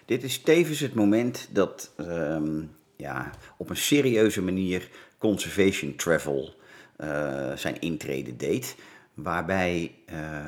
Dit 0.05 0.23
is 0.23 0.41
tevens 0.41 0.79
het 0.79 0.93
moment 0.93 1.49
dat 1.51 1.93
um, 1.97 2.71
ja, 2.95 3.31
op 3.57 3.69
een 3.69 3.77
serieuze 3.77 4.41
manier 4.41 4.89
conservation 5.17 5.95
travel 5.95 6.53
uh, 6.97 7.55
zijn 7.55 7.79
intrede 7.79 8.35
deed. 8.35 8.75
Waarbij 9.13 9.95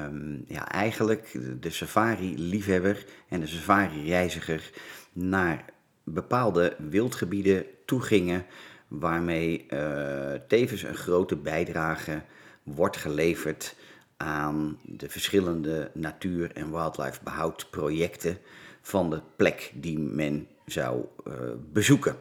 um, 0.06 0.46
ja, 0.48 0.68
eigenlijk 0.68 1.40
de 1.60 1.70
safari-liefhebber 1.70 3.06
en 3.30 3.40
de 3.40 3.48
safari-reiziger 3.48 4.70
naar 5.14 5.66
bepaalde 6.04 6.76
wildgebieden 6.90 7.66
toegingen. 7.86 8.46
Waarmee 9.00 9.66
uh, 9.70 10.34
tevens 10.48 10.84
een 10.84 10.96
grote 10.96 11.36
bijdrage 11.36 12.22
wordt 12.64 12.98
geleverd 12.98 13.76
aan 14.18 14.78
de 14.84 15.10
verschillende 15.10 15.92
natuur- 15.94 16.56
en 16.56 16.72
wildlife 16.72 17.20
behoudprojecten 17.24 18.38
van 18.82 19.10
de 19.10 19.22
plek 19.36 19.72
die 19.74 20.00
men 20.00 20.48
zou 20.66 21.06
uh, 21.28 21.34
bezoeken. 21.72 22.16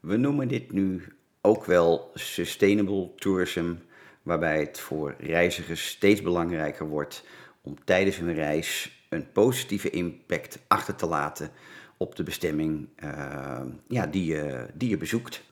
We 0.00 0.16
noemen 0.16 0.48
dit 0.48 0.72
nu 0.72 1.04
ook 1.40 1.64
wel 1.64 2.10
sustainable 2.14 3.10
tourism, 3.16 3.74
waarbij 4.22 4.60
het 4.60 4.80
voor 4.80 5.14
reizigers 5.18 5.88
steeds 5.88 6.22
belangrijker 6.22 6.88
wordt 6.88 7.24
om 7.62 7.76
tijdens 7.84 8.16
hun 8.16 8.34
reis 8.34 9.02
een 9.08 9.32
positieve 9.32 9.90
impact 9.90 10.58
achter 10.68 10.94
te 10.94 11.06
laten 11.06 11.50
op 11.96 12.16
de 12.16 12.22
bestemming 12.22 12.88
uh, 13.04 13.60
ja, 13.88 14.06
die, 14.06 14.24
je, 14.24 14.66
die 14.74 14.88
je 14.88 14.96
bezoekt. 14.96 15.46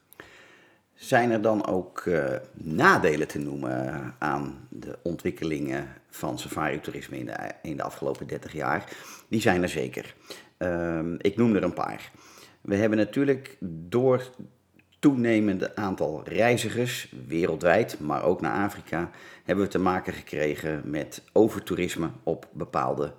Zijn 0.97 1.31
er 1.31 1.43
dan 1.43 1.67
ook 1.67 2.05
uh, 2.05 2.25
nadelen 2.53 3.29
te 3.29 3.39
noemen 3.39 4.15
aan 4.19 4.69
de 4.69 4.99
ontwikkelingen 5.03 5.89
van 6.11 6.39
safari-toerisme 6.39 7.19
in 7.63 7.77
de, 7.77 7.83
afgelopen 7.83 8.27
30 8.27 8.53
jaar? 8.53 8.93
Die 9.29 9.41
zijn 9.41 9.63
er 9.63 9.69
zeker. 9.69 10.15
Uh, 10.59 11.01
ik 11.19 11.37
noem 11.37 11.57
er 11.57 11.63
een 11.63 11.73
paar. 11.73 12.11
We 12.61 12.77
hebben 12.77 12.99
natuurlijk 12.99 13.57
door 13.89 14.31
toenemende 14.99 15.77
aantal 15.77 16.23
reizigers 16.25 17.13
wereldwijd, 17.27 18.01
maar 18.01 18.25
ook 18.25 18.41
naar 18.41 18.65
Afrika, 18.65 19.11
hebben 19.45 19.65
we 19.65 19.71
te 19.71 19.79
maken 19.79 20.13
gekregen 20.13 20.83
met 20.85 21.23
overtoerisme 21.33 22.11
op 22.23 22.49
bepaalde 22.53 23.13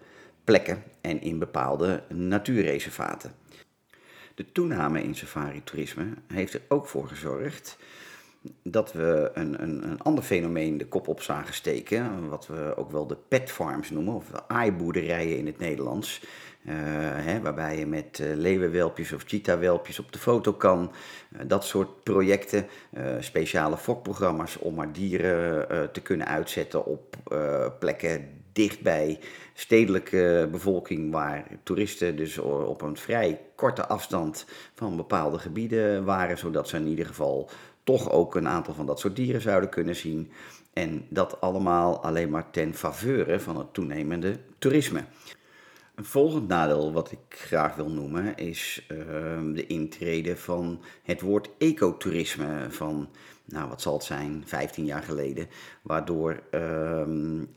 plekken 0.43 0.83
en 1.01 1.21
in 1.21 1.39
bepaalde 1.39 2.03
natuurreservaten. 2.09 3.31
De 4.37 4.51
toename 4.51 5.03
in 5.03 5.15
safari-toerisme 5.15 6.05
heeft 6.27 6.53
er 6.53 6.61
ook 6.67 6.87
voor 6.87 7.07
gezorgd 7.07 7.77
dat 8.63 8.93
we 8.93 9.31
een, 9.33 9.61
een, 9.61 9.89
een 9.89 10.01
ander 10.01 10.23
fenomeen 10.23 10.77
de 10.77 10.87
kop 10.87 11.07
op 11.07 11.21
zagen 11.21 11.53
steken, 11.53 12.29
wat 12.29 12.47
we 12.47 12.73
ook 12.75 12.91
wel 12.91 13.07
de 13.07 13.17
pet 13.27 13.51
farms 13.51 13.89
noemen, 13.89 14.13
of 14.13 14.31
aaiboerderijen 14.47 15.37
in 15.37 15.45
het 15.45 15.57
Nederlands. 15.57 16.21
Uh, 16.65 16.73
hè, 17.25 17.41
waarbij 17.41 17.77
je 17.77 17.85
met 17.85 18.19
uh, 18.19 18.35
leeuwenwelpjes 18.35 19.13
of 19.13 19.23
cheetahwelpjes 19.25 19.99
op 19.99 20.11
de 20.11 20.19
foto 20.19 20.53
kan. 20.53 20.91
Uh, 21.31 21.41
dat 21.47 21.65
soort 21.65 22.03
projecten, 22.03 22.67
speciale 23.19 23.77
fokprogramma's 23.77 24.57
om 24.59 24.75
maar 24.75 24.91
dieren 24.91 25.91
te 25.91 26.01
kunnen 26.01 26.27
uitzetten 26.27 26.85
op 26.85 27.15
plekken 27.79 28.45
dichtbij 28.57 29.19
stedelijke 29.53 30.47
bevolking, 30.51 31.11
waar 31.11 31.47
toeristen 31.63 32.15
dus 32.15 32.37
op 32.37 32.81
een 32.81 32.97
vrij 32.97 33.41
korte 33.55 33.87
afstand 33.87 34.45
van 34.73 34.95
bepaalde 34.95 35.39
gebieden 35.39 36.05
waren, 36.05 36.37
zodat 36.37 36.67
ze 36.67 36.77
in 36.77 36.87
ieder 36.87 37.05
geval 37.05 37.49
toch 37.83 38.11
ook 38.11 38.35
een 38.35 38.47
aantal 38.47 38.73
van 38.73 38.85
dat 38.85 38.99
soort 38.99 39.15
dieren 39.15 39.41
zouden 39.41 39.69
kunnen 39.69 39.95
zien. 39.95 40.31
En 40.73 41.05
dat 41.09 41.41
allemaal 41.41 42.03
alleen 42.03 42.29
maar 42.29 42.51
ten 42.51 42.73
faveur 42.73 43.41
van 43.41 43.57
het 43.57 43.73
toenemende 43.73 44.39
toerisme. 44.57 45.03
Een 45.95 46.05
volgend 46.05 46.47
nadeel 46.47 46.93
wat 46.93 47.11
ik 47.11 47.19
graag 47.29 47.75
wil 47.75 47.89
noemen 47.89 48.35
is 48.35 48.87
uh, 48.91 48.97
de 49.53 49.67
intrede 49.67 50.37
van 50.37 50.81
het 51.03 51.21
woord 51.21 51.49
ecotourisme 51.57 52.65
van, 52.69 53.09
nou 53.47 53.69
wat 53.69 53.81
zal 53.81 53.93
het 53.93 54.03
zijn, 54.03 54.43
15 54.45 54.85
jaar 54.85 55.03
geleden. 55.03 55.47
Waardoor 55.81 56.43
uh, 56.51 57.01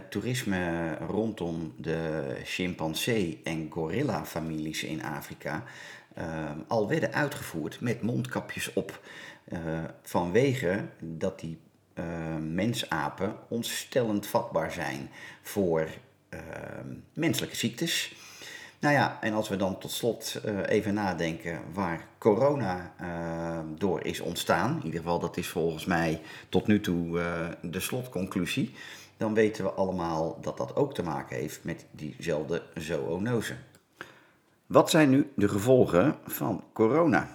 toerisme 0.09 0.95
rondom 0.95 1.73
de 1.77 2.35
chimpansee- 2.43 3.41
en 3.43 3.67
gorilla-families 3.69 4.83
in 4.83 5.03
Afrika 5.03 5.63
uh, 6.17 6.23
al 6.67 6.87
werden 6.87 7.13
uitgevoerd 7.13 7.79
met 7.79 8.01
mondkapjes 8.01 8.73
op. 8.73 8.99
Vanwege 10.03 10.85
dat 10.99 11.39
die 11.39 11.59
mensapen 12.39 13.35
ontstellend 13.47 14.27
vatbaar 14.27 14.71
zijn 14.71 15.09
voor 15.41 15.87
menselijke 17.13 17.55
ziektes. 17.55 18.15
Nou 18.81 18.93
ja, 18.93 19.17
en 19.21 19.33
als 19.33 19.49
we 19.49 19.55
dan 19.55 19.77
tot 19.77 19.91
slot 19.91 20.41
uh, 20.45 20.59
even 20.65 20.93
nadenken 20.93 21.59
waar 21.73 22.07
corona 22.17 22.93
uh, 23.01 23.59
door 23.77 24.05
is 24.05 24.19
ontstaan, 24.19 24.77
in 24.77 24.85
ieder 24.85 24.99
geval 24.99 25.19
dat 25.19 25.37
is 25.37 25.47
volgens 25.47 25.85
mij 25.85 26.21
tot 26.49 26.67
nu 26.67 26.79
toe 26.79 27.19
uh, 27.19 27.47
de 27.61 27.79
slotconclusie, 27.79 28.73
dan 29.17 29.33
weten 29.33 29.63
we 29.63 29.71
allemaal 29.71 30.37
dat 30.41 30.57
dat 30.57 30.75
ook 30.75 30.93
te 30.93 31.03
maken 31.03 31.35
heeft 31.35 31.63
met 31.63 31.85
diezelfde 31.91 32.63
zoonose. 32.75 33.55
Wat 34.65 34.89
zijn 34.89 35.09
nu 35.09 35.31
de 35.35 35.47
gevolgen 35.47 36.15
van 36.25 36.63
corona 36.73 37.29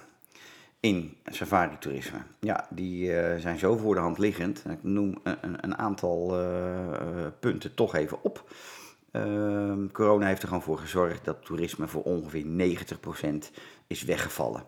in 0.79 1.17
safari-toerisme? 1.25 2.19
Ja, 2.39 2.67
die 2.69 3.11
zijn 3.39 3.59
zo 3.59 3.77
voor 3.77 3.95
de 3.95 4.01
hand 4.01 4.17
liggend. 4.17 4.63
Ik 4.69 4.83
noem 4.83 5.19
een, 5.23 5.63
een 5.63 5.77
aantal 5.77 6.35
punten 7.39 7.73
toch 7.73 7.95
even 7.95 8.23
op. 8.23 8.43
Uh, 9.11 9.73
corona 9.91 10.25
heeft 10.25 10.41
er 10.41 10.47
gewoon 10.47 10.63
voor 10.63 10.77
gezorgd 10.77 11.25
dat 11.25 11.45
toerisme 11.45 11.87
voor 11.87 12.03
ongeveer 12.03 12.75
90% 13.23 13.27
is 13.87 14.03
weggevallen. 14.03 14.65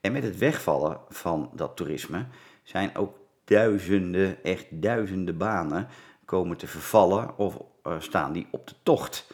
En 0.00 0.12
met 0.12 0.22
het 0.22 0.38
wegvallen 0.38 1.00
van 1.08 1.50
dat 1.54 1.76
toerisme 1.76 2.26
zijn 2.62 2.96
ook 2.96 3.16
duizenden, 3.44 4.44
echt 4.44 4.66
duizenden 4.70 5.36
banen 5.36 5.88
komen 6.24 6.56
te 6.56 6.66
vervallen 6.66 7.38
of 7.38 7.62
uh, 7.84 8.00
staan 8.00 8.32
die 8.32 8.46
op 8.50 8.66
de 8.66 8.74
tocht 8.82 9.26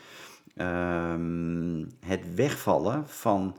um, 0.56 1.88
het 2.00 2.34
wegvallen 2.34 3.08
van 3.08 3.56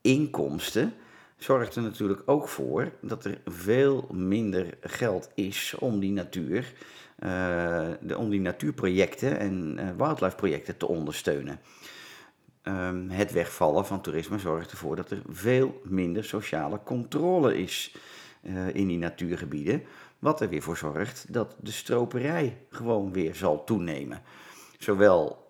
inkomsten 0.00 0.92
zorgt 1.36 1.76
er 1.76 1.82
natuurlijk 1.82 2.22
ook 2.26 2.48
voor 2.48 2.92
dat 3.00 3.24
er 3.24 3.40
veel 3.44 4.08
minder 4.12 4.78
geld 4.80 5.30
is 5.34 5.74
om 5.78 6.00
die 6.00 6.12
natuur, 6.12 6.72
de, 7.16 8.16
om 8.16 8.30
die 8.30 8.40
natuurprojecten 8.40 9.38
en 9.38 9.78
uh, 9.78 10.06
wildlife 10.06 10.36
projecten 10.36 10.76
te 10.76 10.88
ondersteunen. 10.88 11.60
Um, 12.62 13.10
het 13.10 13.32
wegvallen 13.32 13.86
van 13.86 14.00
toerisme 14.00 14.38
zorgt 14.38 14.70
ervoor 14.70 14.96
dat 14.96 15.10
er 15.10 15.22
veel 15.28 15.80
minder 15.84 16.24
sociale 16.24 16.80
controle 16.84 17.58
is 17.58 17.96
uh, 18.42 18.74
in 18.74 18.86
die 18.86 18.98
natuurgebieden. 18.98 19.82
Wat 20.18 20.40
er 20.40 20.48
weer 20.48 20.62
voor 20.62 20.76
zorgt 20.76 21.32
dat 21.32 21.56
de 21.60 21.72
stroperij 21.72 22.56
gewoon 22.70 23.12
weer 23.12 23.34
zal 23.34 23.64
toenemen. 23.64 24.22
Zowel 24.78 25.48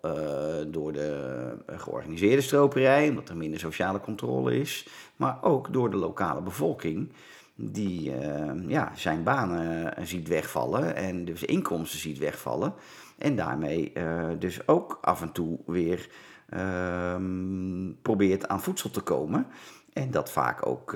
door 0.66 0.92
de 0.92 1.58
georganiseerde 1.66 2.42
stroperij, 2.42 3.08
omdat 3.08 3.28
er 3.28 3.36
minder 3.36 3.60
sociale 3.60 4.00
controle 4.00 4.58
is, 4.58 4.88
maar 5.16 5.42
ook 5.42 5.72
door 5.72 5.90
de 5.90 5.96
lokale 5.96 6.40
bevolking, 6.40 7.12
die 7.56 8.10
uh, 8.10 8.68
ja, 8.68 8.92
zijn 8.94 9.22
banen 9.22 9.94
ziet 10.06 10.28
wegvallen 10.28 10.96
en 10.96 11.24
dus 11.24 11.42
inkomsten 11.42 11.98
ziet 11.98 12.18
wegvallen. 12.18 12.74
En 13.18 13.36
daarmee 13.36 13.92
uh, 13.94 14.28
dus 14.38 14.68
ook 14.68 14.98
af 15.00 15.22
en 15.22 15.32
toe 15.32 15.58
weer 15.66 16.08
ehm, 16.48 17.92
probeert 18.02 18.48
aan 18.48 18.62
voedsel 18.62 18.90
te 18.90 19.00
komen. 19.00 19.46
En 19.92 20.10
dat 20.10 20.30
vaak 20.30 20.66
ook 20.66 20.92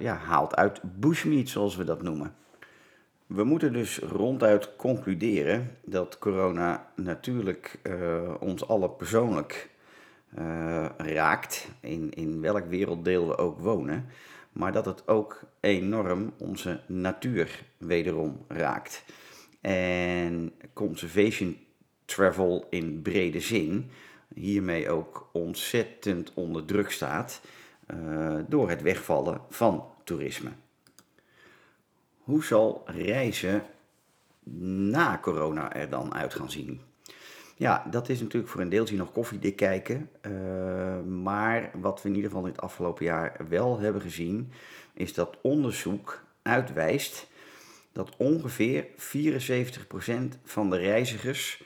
ja, 0.00 0.14
haalt 0.14 0.56
uit 0.56 0.80
bushmeat, 0.82 1.48
zoals 1.48 1.76
we 1.76 1.84
dat 1.84 2.02
noemen. 2.02 2.34
We 3.26 3.44
moeten 3.44 3.72
dus 3.72 3.98
ronduit 3.98 4.76
concluderen 4.76 5.76
dat 5.84 6.18
corona 6.18 6.86
natuurlijk 6.96 7.80
ons 8.40 8.68
allen 8.68 8.96
persoonlijk 8.96 9.70
raakt, 10.96 11.68
in, 11.80 12.10
in 12.10 12.40
welk 12.40 12.66
werelddeel 12.66 13.26
we 13.26 13.36
ook 13.36 13.58
wonen, 13.58 14.06
maar 14.58 14.72
dat 14.72 14.84
het 14.84 15.08
ook 15.08 15.40
enorm 15.60 16.32
onze 16.38 16.80
natuur 16.86 17.64
wederom 17.76 18.44
raakt. 18.48 19.04
En 19.60 20.52
conservation 20.72 21.56
travel 22.04 22.66
in 22.70 23.02
brede 23.02 23.40
zin 23.40 23.90
hiermee 24.34 24.90
ook 24.90 25.28
ontzettend 25.32 26.34
onder 26.34 26.64
druk 26.64 26.90
staat 26.90 27.40
uh, 27.94 28.38
door 28.48 28.70
het 28.70 28.82
wegvallen 28.82 29.40
van 29.48 29.84
toerisme. 30.04 30.50
Hoe 32.18 32.44
zal 32.44 32.82
reizen 32.86 33.62
na 34.90 35.18
corona 35.22 35.72
er 35.72 35.90
dan 35.90 36.14
uit 36.14 36.34
gaan 36.34 36.50
zien? 36.50 36.80
Ja, 37.58 37.86
dat 37.90 38.08
is 38.08 38.20
natuurlijk 38.20 38.52
voor 38.52 38.60
een 38.60 38.68
deeltje 38.68 38.96
nog 38.96 39.12
koffiedik 39.12 39.56
kijken. 39.56 40.10
Uh, 40.22 41.00
maar 41.00 41.70
wat 41.80 42.02
we 42.02 42.08
in 42.08 42.14
ieder 42.14 42.30
geval 42.30 42.46
het 42.46 42.60
afgelopen 42.60 43.04
jaar 43.04 43.36
wel 43.48 43.78
hebben 43.78 44.02
gezien, 44.02 44.52
is 44.94 45.14
dat 45.14 45.36
onderzoek 45.42 46.24
uitwijst 46.42 47.26
dat 47.92 48.16
ongeveer 48.16 48.86
74% 48.86 48.90
van 50.44 50.70
de 50.70 50.76
reizigers 50.76 51.62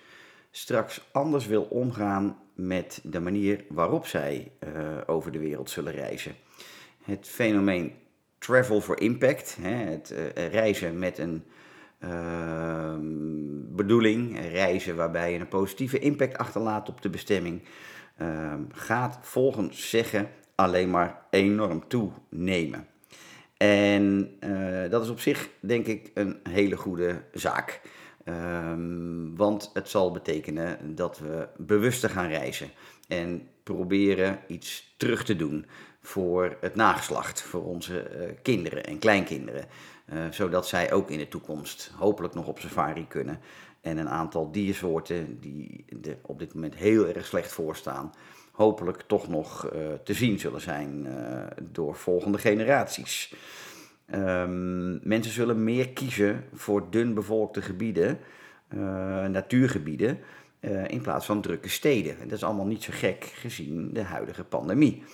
straks 0.50 1.08
anders 1.12 1.46
wil 1.46 1.62
omgaan 1.62 2.38
met 2.54 3.00
de 3.02 3.20
manier 3.20 3.64
waarop 3.68 4.06
zij 4.06 4.52
uh, 4.64 4.96
over 5.06 5.32
de 5.32 5.38
wereld 5.38 5.70
zullen 5.70 5.92
reizen. 5.92 6.34
Het 7.04 7.28
fenomeen 7.28 7.92
travel 8.38 8.80
for 8.80 9.00
impact, 9.00 9.56
hè, 9.60 9.74
het 9.74 10.10
uh, 10.10 10.48
reizen 10.48 10.98
met 10.98 11.18
een 11.18 11.44
uh, 12.04 12.94
bedoeling, 13.76 14.40
reizen 14.40 14.96
waarbij 14.96 15.32
je 15.32 15.38
een 15.38 15.48
positieve 15.48 15.98
impact 15.98 16.38
achterlaat 16.38 16.88
op 16.88 17.02
de 17.02 17.10
bestemming, 17.10 17.62
ehm, 18.16 18.60
gaat 18.72 19.18
volgens 19.20 19.90
zeggen 19.90 20.30
alleen 20.54 20.90
maar 20.90 21.26
enorm 21.30 21.84
toenemen. 21.88 22.86
En 23.56 24.36
uh, 24.40 24.90
dat 24.90 25.02
is 25.02 25.08
op 25.08 25.20
zich 25.20 25.48
denk 25.60 25.86
ik 25.86 26.10
een 26.14 26.40
hele 26.42 26.76
goede 26.76 27.22
zaak. 27.32 27.80
Um, 28.24 29.36
want 29.36 29.70
het 29.72 29.88
zal 29.88 30.10
betekenen 30.10 30.94
dat 30.94 31.18
we 31.18 31.48
bewuster 31.56 32.10
gaan 32.10 32.28
reizen 32.28 32.70
en 33.08 33.48
proberen 33.62 34.38
iets 34.46 34.94
terug 34.96 35.24
te 35.24 35.36
doen 35.36 35.66
voor 36.00 36.56
het 36.60 36.74
nageslacht, 36.74 37.42
voor 37.42 37.64
onze 37.64 38.10
uh, 38.10 38.30
kinderen 38.42 38.84
en 38.84 38.98
kleinkinderen. 38.98 39.64
Uh, 40.06 40.24
zodat 40.30 40.68
zij 40.68 40.92
ook 40.92 41.10
in 41.10 41.18
de 41.18 41.28
toekomst 41.28 41.92
hopelijk 41.96 42.34
nog 42.34 42.46
op 42.46 42.58
safari 42.58 43.06
kunnen. 43.08 43.40
En 43.80 43.98
een 43.98 44.08
aantal 44.08 44.52
diersoorten 44.52 45.40
die 45.40 45.84
er 46.02 46.18
op 46.22 46.38
dit 46.38 46.54
moment 46.54 46.74
heel 46.74 47.06
erg 47.06 47.26
slecht 47.26 47.52
voor 47.52 47.76
staan, 47.76 48.12
hopelijk 48.52 49.02
toch 49.06 49.28
nog 49.28 49.64
uh, 49.64 49.92
te 50.04 50.14
zien 50.14 50.38
zullen 50.38 50.60
zijn 50.60 51.06
door 51.70 51.94
volgende 51.94 52.38
generaties. 52.38 53.34
Um, 54.14 55.00
mensen 55.02 55.32
zullen 55.32 55.64
meer 55.64 55.88
kiezen 55.88 56.44
voor 56.54 56.90
dun 56.90 57.14
bevolkte 57.14 57.62
gebieden, 57.62 58.18
natuurgebieden, 59.28 60.18
in 60.86 61.00
plaats 61.00 61.26
van 61.26 61.40
drukke 61.40 61.68
steden. 61.68 62.20
En 62.20 62.28
dat 62.28 62.36
is 62.36 62.44
allemaal 62.44 62.66
niet 62.66 62.82
zo 62.82 62.92
gek 62.94 63.24
gezien 63.24 63.90
de 63.92 64.02
huidige 64.02 64.44
pandemie. 64.44 65.04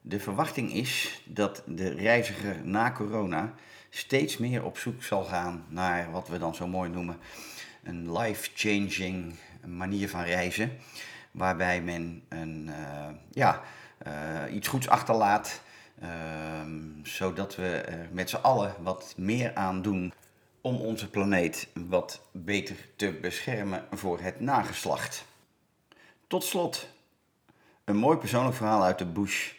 De 0.00 0.20
verwachting 0.20 0.72
is 0.72 1.22
dat 1.28 1.62
de 1.66 1.88
reiziger 1.88 2.56
na 2.64 2.92
corona 2.92 3.54
steeds 3.96 4.36
meer 4.36 4.64
op 4.64 4.78
zoek 4.78 5.02
zal 5.02 5.24
gaan 5.24 5.64
naar 5.68 6.10
wat 6.10 6.28
we 6.28 6.38
dan 6.38 6.54
zo 6.54 6.66
mooi 6.66 6.90
noemen 6.90 7.16
een 7.82 8.18
life-changing 8.18 9.34
manier 9.66 10.08
van 10.08 10.22
reizen. 10.22 10.70
Waarbij 11.30 11.82
men 11.82 12.22
een, 12.28 12.68
uh, 12.68 13.08
ja, 13.30 13.62
iets 14.50 14.68
goeds 14.68 14.88
achterlaat 14.88 15.60
Ehm, 16.00 16.80
zodat 17.02 17.56
we 17.56 17.68
er 17.68 18.08
met 18.12 18.30
z'n 18.30 18.36
allen 18.36 18.74
wat 18.82 19.14
meer 19.16 19.54
aan 19.54 19.82
doen 19.82 20.12
om 20.60 20.76
onze 20.76 21.10
planeet 21.10 21.68
wat 21.88 22.28
beter 22.32 22.76
te 22.96 23.12
beschermen 23.12 23.84
voor 23.90 24.20
het 24.20 24.40
nageslacht. 24.40 25.24
Tot 26.26 26.44
slot, 26.44 26.88
een 27.84 27.96
mooi 27.96 28.18
persoonlijk 28.18 28.56
verhaal 28.56 28.84
uit 28.84 28.98
de 28.98 29.06
bush, 29.06 29.52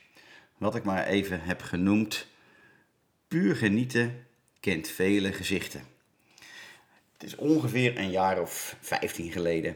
wat 0.57 0.75
ik 0.75 0.83
maar 0.83 1.05
even 1.05 1.41
heb 1.41 1.61
genoemd. 1.61 2.27
Puur 3.27 3.55
genieten 3.55 4.26
kent 4.59 4.87
vele 4.87 5.33
gezichten. 5.33 5.81
Het 7.17 7.23
is 7.23 7.35
ongeveer 7.35 7.97
een 7.97 8.11
jaar 8.11 8.41
of 8.41 8.77
15 8.81 9.31
geleden 9.31 9.75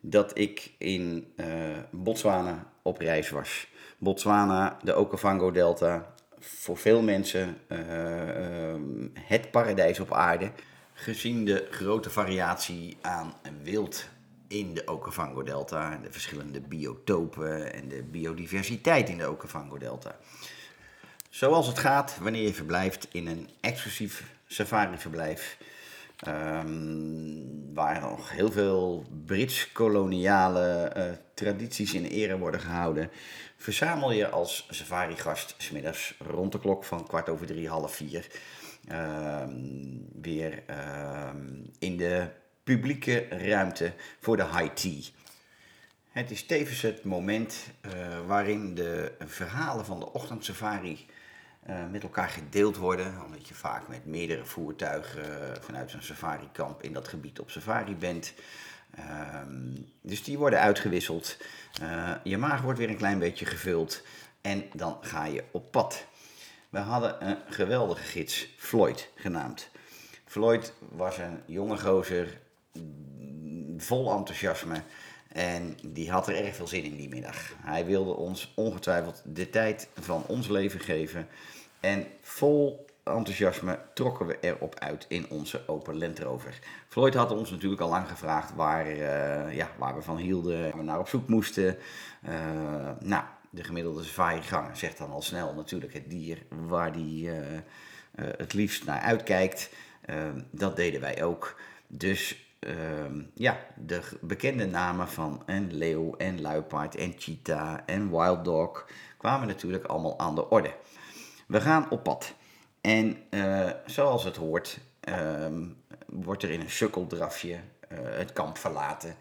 dat 0.00 0.38
ik 0.38 0.72
in 0.78 1.32
uh, 1.36 1.46
Botswana 1.90 2.72
op 2.82 2.98
reis 2.98 3.30
was. 3.30 3.68
Botswana, 3.98 4.78
de 4.82 4.94
Okavango-delta, 4.94 6.14
voor 6.38 6.76
veel 6.76 7.02
mensen 7.02 7.56
uh, 7.68 7.78
uh, 7.78 8.74
het 9.14 9.50
paradijs 9.50 10.00
op 10.00 10.12
aarde. 10.12 10.50
Gezien 10.92 11.44
de 11.44 11.66
grote 11.70 12.10
variatie 12.10 12.96
aan 13.00 13.34
wild 13.62 14.08
in 14.48 14.74
de 14.74 14.86
Okavango-delta, 14.86 15.98
de 16.02 16.12
verschillende 16.12 16.60
biotopen 16.60 17.72
en 17.72 17.88
de 17.88 18.02
biodiversiteit 18.02 19.08
in 19.08 19.18
de 19.18 19.28
Okavango-delta. 19.28 20.16
Zoals 21.34 21.66
het 21.66 21.78
gaat 21.78 22.18
wanneer 22.18 22.42
je 22.42 22.54
verblijft 22.54 23.08
in 23.10 23.26
een 23.26 23.48
exclusief 23.60 24.24
safari-verblijf 24.46 25.58
Um, 26.28 27.74
waar 27.74 28.00
nog 28.00 28.30
heel 28.30 28.52
veel 28.52 29.06
Brits-koloniale 29.26 30.92
uh, 30.96 31.04
tradities 31.34 31.94
in 31.94 32.04
ere 32.04 32.38
worden 32.38 32.60
gehouden, 32.60 33.10
verzamel 33.56 34.12
je 34.12 34.28
als 34.28 34.66
safari-gast 34.70 35.54
smiddags 35.58 36.14
rond 36.18 36.52
de 36.52 36.58
klok 36.58 36.84
van 36.84 37.06
kwart 37.06 37.28
over 37.28 37.46
drie, 37.46 37.68
half 37.68 37.94
vier 37.94 38.26
uh, 38.88 39.42
weer 40.20 40.62
uh, 40.70 41.30
in 41.78 41.96
de 41.96 42.28
publieke 42.64 43.26
ruimte 43.28 43.92
voor 44.20 44.36
de 44.36 44.46
high 44.46 44.74
tea. 44.74 45.02
Het 46.14 46.30
is 46.30 46.46
tevens 46.46 46.82
het 46.82 47.04
moment 47.04 47.56
eh, 47.80 47.90
waarin 48.26 48.74
de 48.74 49.12
verhalen 49.18 49.84
van 49.84 50.00
de 50.00 50.12
ochtendsafari 50.12 51.06
uh, 51.68 51.76
met 51.90 52.02
elkaar 52.02 52.28
gedeeld 52.28 52.76
worden. 52.76 53.22
Omdat 53.24 53.48
je 53.48 53.54
vaak 53.54 53.88
met 53.88 54.06
meerdere 54.06 54.44
voertuigen 54.44 55.24
uh, 55.28 55.54
vanuit 55.60 55.92
een 55.92 56.02
safari-kamp 56.02 56.82
in 56.82 56.92
dat 56.92 57.08
gebied 57.08 57.40
op 57.40 57.50
safari 57.50 57.96
bent. 57.96 58.34
Uh, 58.98 59.04
dus 60.00 60.24
die 60.24 60.38
worden 60.38 60.60
uitgewisseld. 60.60 61.36
Uh, 61.82 62.10
je 62.22 62.38
maag 62.38 62.60
wordt 62.60 62.78
weer 62.78 62.88
een 62.88 62.96
klein 62.96 63.18
beetje 63.18 63.46
gevuld. 63.46 64.02
En 64.40 64.64
dan 64.72 64.98
ga 65.00 65.24
je 65.24 65.44
op 65.50 65.70
pad. 65.70 66.06
We 66.68 66.78
hadden 66.78 67.28
een 67.28 67.38
geweldige 67.48 68.02
gids, 68.02 68.48
Floyd 68.56 69.10
genaamd. 69.14 69.70
Floyd 70.24 70.72
was 70.78 71.18
een 71.18 71.42
jonge 71.46 71.78
gozer, 71.78 72.40
vol 73.76 74.12
enthousiasme. 74.12 74.82
En 75.34 75.76
die 75.82 76.10
had 76.10 76.28
er 76.28 76.44
erg 76.44 76.56
veel 76.56 76.66
zin 76.66 76.84
in 76.84 76.96
die 76.96 77.08
middag. 77.08 77.52
Hij 77.62 77.86
wilde 77.86 78.12
ons 78.12 78.52
ongetwijfeld 78.56 79.22
de 79.24 79.50
tijd 79.50 79.88
van 80.00 80.24
ons 80.26 80.48
leven 80.48 80.80
geven. 80.80 81.28
En 81.80 82.06
vol 82.20 82.86
enthousiasme 83.04 83.78
trokken 83.94 84.26
we 84.26 84.38
erop 84.40 84.78
uit 84.78 85.04
in 85.08 85.30
onze 85.30 85.68
Open 85.68 85.98
Land 85.98 86.18
Rover. 86.18 86.58
Floyd 86.88 87.14
had 87.14 87.30
ons 87.30 87.50
natuurlijk 87.50 87.80
al 87.80 87.88
lang 87.88 88.08
gevraagd 88.08 88.54
waar, 88.54 88.90
uh, 88.90 89.54
ja, 89.56 89.70
waar 89.78 89.94
we 89.94 90.02
van 90.02 90.16
hielden, 90.16 90.62
waar 90.62 90.76
we 90.76 90.82
naar 90.82 90.98
op 90.98 91.08
zoek 91.08 91.28
moesten. 91.28 91.76
Uh, 92.28 92.90
nou, 93.00 93.24
de 93.50 93.64
gemiddelde 93.64 94.04
safari-ganger 94.04 94.76
zegt 94.76 94.98
dan 94.98 95.10
al 95.10 95.22
snel 95.22 95.54
natuurlijk 95.54 95.92
het 95.92 96.10
dier 96.10 96.38
waar 96.48 96.92
die 96.92 97.28
uh, 97.28 97.36
het 98.14 98.52
liefst 98.52 98.84
naar 98.84 99.00
uitkijkt. 99.00 99.70
dat 100.50 100.76
deden 100.76 101.00
wij 101.00 101.24
ook. 101.24 101.60
Dus 101.86 102.53
ja, 103.34 103.66
de 103.76 104.00
bekende 104.20 104.66
namen 104.66 105.08
van 105.08 105.42
en 105.46 105.74
leeuw 105.74 106.16
en 106.16 106.40
luipaard 106.40 106.94
en 106.94 107.14
cheetah 107.16 107.78
en 107.86 108.10
wild 108.10 108.44
dog 108.44 108.86
kwamen 109.16 109.48
natuurlijk 109.48 109.84
allemaal 109.84 110.18
aan 110.18 110.34
de 110.34 110.50
orde. 110.50 110.74
We 111.46 111.60
gaan 111.60 111.90
op 111.90 112.02
pad. 112.02 112.34
En 112.80 113.16
uh, 113.30 113.70
zoals 113.86 114.24
het 114.24 114.36
hoort, 114.36 114.78
uh, 115.08 115.46
wordt 116.06 116.42
er 116.42 116.50
in 116.50 116.60
een 116.60 116.70
sukkeldrafje 116.70 117.52
uh, 117.52 117.98
het 118.02 118.32
kamp 118.32 118.58
verlaten 118.58 119.16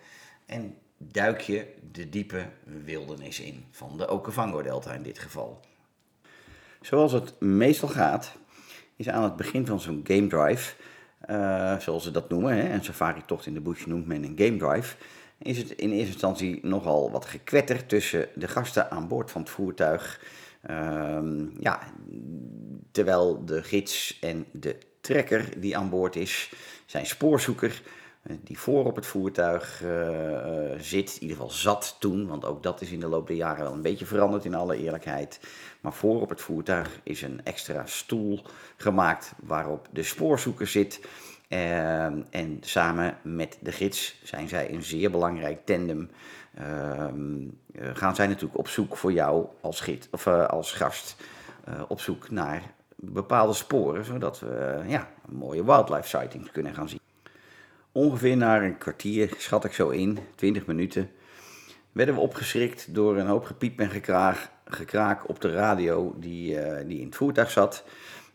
en 0.45 0.77
duik 0.97 1.41
je 1.41 1.73
de 1.91 2.09
diepe 2.09 2.45
wildernis 2.63 3.39
in, 3.39 3.65
van 3.71 3.97
de 3.97 4.09
Okavango-delta 4.09 4.93
in 4.93 5.03
dit 5.03 5.19
geval. 5.19 5.59
Zoals 6.81 7.11
het 7.11 7.39
meestal 7.39 7.89
gaat, 7.89 8.35
is 8.95 9.09
aan 9.09 9.23
het 9.23 9.35
begin 9.35 9.65
van 9.65 9.79
zo'n 9.79 10.01
game 10.03 10.27
drive 10.27 10.75
uh, 11.29 11.79
zoals 11.79 12.03
ze 12.03 12.11
dat 12.11 12.29
noemen, 12.29 12.55
hè, 12.55 12.73
een 12.73 12.83
safari-tocht 12.83 13.45
in 13.45 13.53
de 13.53 13.61
bush 13.61 13.85
noemt 13.85 14.07
men 14.07 14.23
een 14.23 14.37
game 14.37 14.57
drive, 14.57 14.95
is 15.37 15.57
het 15.57 15.71
in 15.71 15.91
eerste 15.91 16.11
instantie 16.11 16.59
nogal 16.61 17.11
wat 17.11 17.25
gekwetter 17.25 17.85
tussen 17.85 18.27
de 18.35 18.47
gasten 18.47 18.91
aan 18.91 19.07
boord 19.07 19.31
van 19.31 19.41
het 19.41 19.49
voertuig. 19.49 20.21
Uh, 20.69 21.19
ja, 21.59 21.79
terwijl 22.91 23.45
de 23.45 23.63
gids 23.63 24.17
en 24.21 24.45
de 24.51 24.77
trekker 25.01 25.59
die 25.59 25.77
aan 25.77 25.89
boord 25.89 26.15
is, 26.15 26.53
zijn 26.85 27.05
spoorzoeker, 27.05 27.81
eh, 28.23 28.35
die 28.43 28.59
voor 28.59 28.85
op 28.85 28.95
het 28.95 29.05
voertuig 29.05 29.81
uh, 29.83 30.71
zit, 30.79 31.15
in 31.15 31.21
ieder 31.21 31.35
geval 31.35 31.51
zat 31.51 31.95
toen, 31.99 32.27
want 32.27 32.45
ook 32.45 32.63
dat 32.63 32.81
is 32.81 32.91
in 32.91 32.99
de 32.99 33.07
loop 33.07 33.27
der 33.27 33.35
jaren 33.35 33.63
wel 33.63 33.73
een 33.73 33.81
beetje 33.81 34.05
veranderd 34.05 34.45
in 34.45 34.55
alle 34.55 34.77
eerlijkheid. 34.77 35.39
Maar 35.83 35.93
voor 35.93 36.21
op 36.21 36.29
het 36.29 36.41
voertuig 36.41 36.99
is 37.03 37.21
een 37.21 37.41
extra 37.43 37.85
stoel 37.85 38.41
gemaakt 38.77 39.33
waarop 39.39 39.87
de 39.91 40.03
spoorzoeker 40.03 40.67
zit. 40.67 41.07
Uh, 41.49 42.03
en 42.29 42.57
samen 42.61 43.17
met 43.21 43.57
de 43.61 43.71
gids 43.71 44.19
zijn 44.23 44.47
zij 44.47 44.73
een 44.73 44.83
zeer 44.83 45.11
belangrijk 45.11 45.65
tandem. 45.65 46.09
Uh, 46.59 47.05
gaan 47.93 48.15
zij 48.15 48.27
natuurlijk 48.27 48.57
op 48.57 48.67
zoek 48.67 48.97
voor 48.97 49.11
jou 49.11 49.45
als, 49.61 49.79
gids, 49.79 50.07
of, 50.11 50.27
als 50.27 50.71
gast. 50.71 51.15
op 51.87 51.99
zoek 51.99 52.29
naar 52.29 52.61
bepaalde 52.95 53.53
sporen, 53.53 54.05
zodat 54.05 54.39
we 54.39 54.83
ja, 54.87 55.09
mooie 55.25 55.65
wildlife 55.65 56.07
sightings 56.07 56.51
kunnen 56.51 56.73
gaan 56.73 56.89
zien. 56.89 56.99
ongeveer 57.91 58.37
na 58.37 58.61
een 58.61 58.77
kwartier, 58.77 59.33
schat 59.37 59.65
ik 59.65 59.73
zo 59.73 59.89
in, 59.89 60.19
20 60.35 60.65
minuten, 60.65 61.11
werden 61.91 62.15
we 62.15 62.21
opgeschrikt 62.21 62.93
door 62.95 63.17
een 63.17 63.27
hoop 63.27 63.45
gepiep 63.45 63.79
en 63.79 63.89
gekraak, 63.89 64.49
gekraak 64.73 65.29
op 65.29 65.41
de 65.41 65.51
radio 65.51 66.13
die, 66.17 66.59
eh, 66.59 66.87
die 66.87 66.99
in 66.99 67.05
het 67.05 67.15
voertuig 67.15 67.51
zat. 67.51 67.83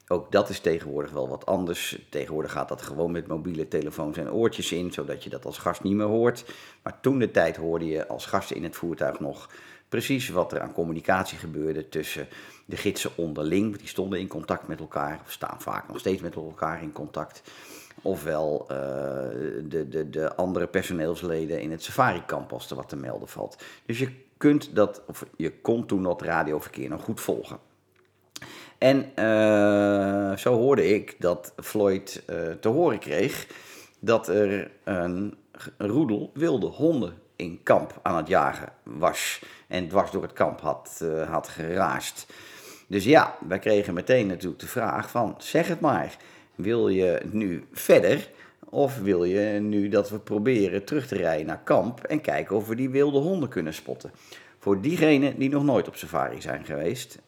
Ook 0.09 0.33
dat 0.33 0.49
is 0.49 0.61
tegenwoordig 0.61 1.11
wel 1.11 1.29
wat 1.29 1.47
anders. 1.47 2.07
Tegenwoordig 2.11 2.53
gaat 2.53 2.69
dat 2.69 2.83
gewoon 2.83 3.11
met 3.11 3.27
mobiele 3.27 3.69
telefoons 3.69 4.17
en 4.17 4.33
oortjes 4.33 4.73
in, 4.73 4.93
zodat 4.93 5.25
je 5.25 5.31
dat 5.31 5.45
als 5.45 5.59
gast 5.59 5.83
niet 5.83 5.95
meer 5.95 6.07
hoort. 6.07 6.45
Maar 6.83 7.01
toen 7.01 7.19
de 7.19 7.31
tijd 7.31 7.57
hoorde 7.57 7.87
je 7.87 8.07
als 8.07 8.27
gast 8.27 8.51
in 8.51 8.63
het 8.63 8.77
voertuig 8.77 9.21
nog 9.21 9.49
precies 9.89 10.29
wat 10.29 10.53
er 10.53 10.61
aan 10.61 10.73
communicatie 10.73 11.39
gebeurde 11.39 11.89
tussen 11.89 12.29
de 12.65 12.77
gidsen 12.77 13.11
onderling. 13.15 13.77
Die 13.77 13.89
stonden 13.89 14.21
in 14.21 14.29
contact 14.29 14.69
met 14.69 14.81
elkaar, 14.81 15.21
of 15.25 15.33
staan 15.33 15.61
vaak 15.61 15.89
nog 15.89 15.99
steeds 15.99 16.23
met 16.23 16.35
elkaar 16.35 16.83
in 16.83 16.93
contact. 16.93 17.43
Ofwel 18.03 18.63
uh, 18.63 18.77
de, 19.69 19.87
de, 19.89 20.11
de 20.11 20.35
andere 20.37 20.67
personeelsleden 20.67 21.61
in 21.61 21.71
het 21.71 21.83
safari-kamp 21.83 22.53
als 22.53 22.71
er 22.71 22.77
wat 22.77 22.89
te 22.89 22.97
melden 22.97 23.29
valt. 23.29 23.63
Dus 23.87 23.99
je 23.99 24.27
kunt 24.39 24.75
dat, 24.75 25.03
of 25.07 25.25
je 25.37 25.53
kon 25.61 25.87
toen 25.87 26.03
dat 26.03 26.23
radioverkeer 26.23 26.89
nog 26.89 27.03
goed 27.03 27.21
volgen. 27.21 27.59
En 28.79 29.13
uh, 29.17 30.37
zo 30.37 30.55
hoorde 30.55 30.89
ik 30.95 31.17
dat 31.19 31.53
Floyd 31.57 32.23
uh, 32.31 32.51
te 32.61 32.69
horen 32.69 32.99
kreeg 32.99 33.47
dat 33.99 34.29
er 34.29 34.71
een, 34.85 35.37
een 35.77 35.89
roedel 35.89 36.31
wilde 36.35 36.67
honden 36.67 37.15
in 37.37 37.63
kamp 37.63 38.01
aan 38.03 38.17
het 38.17 38.29
jagen 38.29 38.73
was. 38.83 39.43
En 39.67 39.89
dwars 39.89 40.11
door 40.11 40.23
het 40.23 40.33
kamp 40.33 40.61
had, 40.61 41.01
uh, 41.03 41.31
had 41.31 41.49
geraasd. 41.49 42.27
Dus 42.87 43.05
ja, 43.05 43.37
wij 43.49 43.59
kregen 43.59 43.95
meteen 43.95 44.27
natuurlijk 44.27 44.61
de 44.61 44.67
vraag 44.67 45.11
van, 45.11 45.35
zeg 45.39 45.69
het 45.69 45.81
maar, 45.81 46.17
wil 46.55 46.89
je 46.89 47.21
nu 47.31 47.67
verder 47.73 48.31
of 48.71 48.99
wil 48.99 49.25
je 49.25 49.61
nu 49.61 49.89
dat 49.89 50.11
we 50.11 50.19
proberen 50.19 50.85
terug 50.85 51.07
te 51.07 51.17
rijden 51.17 51.47
naar 51.47 51.63
kamp 51.65 52.03
en 52.03 52.21
kijken 52.21 52.57
of 52.57 52.69
we 52.69 52.75
die 52.75 52.91
wilde 52.91 53.19
honden 53.19 53.49
kunnen 53.49 53.75
spotten? 53.75 54.11
Voor 54.59 54.81
diegenen 54.81 55.39
die 55.39 55.49
nog 55.49 55.65
nooit 55.65 55.89
op 55.89 55.97
safari 55.97 56.41
zijn 56.41 56.65
geweest, 56.65 57.19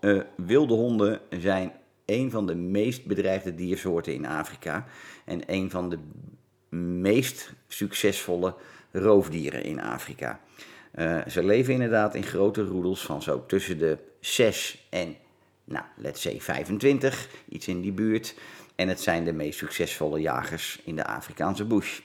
uh, 0.00 0.22
wilde 0.36 0.74
honden 0.74 1.20
zijn 1.30 1.72
een 2.04 2.30
van 2.30 2.46
de 2.46 2.54
meest 2.54 3.04
bedreigde 3.06 3.54
diersoorten 3.54 4.14
in 4.14 4.26
Afrika 4.26 4.86
en 5.24 5.40
een 5.46 5.70
van 5.70 5.90
de 5.90 5.98
meest 6.76 7.52
succesvolle 7.68 8.54
roofdieren 8.92 9.64
in 9.64 9.80
Afrika. 9.80 10.40
Uh, 10.94 11.26
ze 11.26 11.44
leven 11.44 11.72
inderdaad 11.72 12.14
in 12.14 12.22
grote 12.22 12.64
roedels 12.64 13.00
van 13.00 13.22
zo 13.22 13.46
tussen 13.46 13.78
de 13.78 13.98
6 14.20 14.86
en, 14.90 15.16
nou, 15.64 15.84
let's 15.96 16.22
say 16.22 16.40
25, 16.40 17.28
iets 17.48 17.68
in 17.68 17.80
die 17.80 17.92
buurt. 17.92 18.34
En 18.76 18.88
het 18.88 19.00
zijn 19.00 19.24
de 19.24 19.32
meest 19.32 19.58
succesvolle 19.58 20.20
jagers 20.20 20.80
in 20.84 20.96
de 20.96 21.06
Afrikaanse 21.06 21.64
bush. 21.64 22.00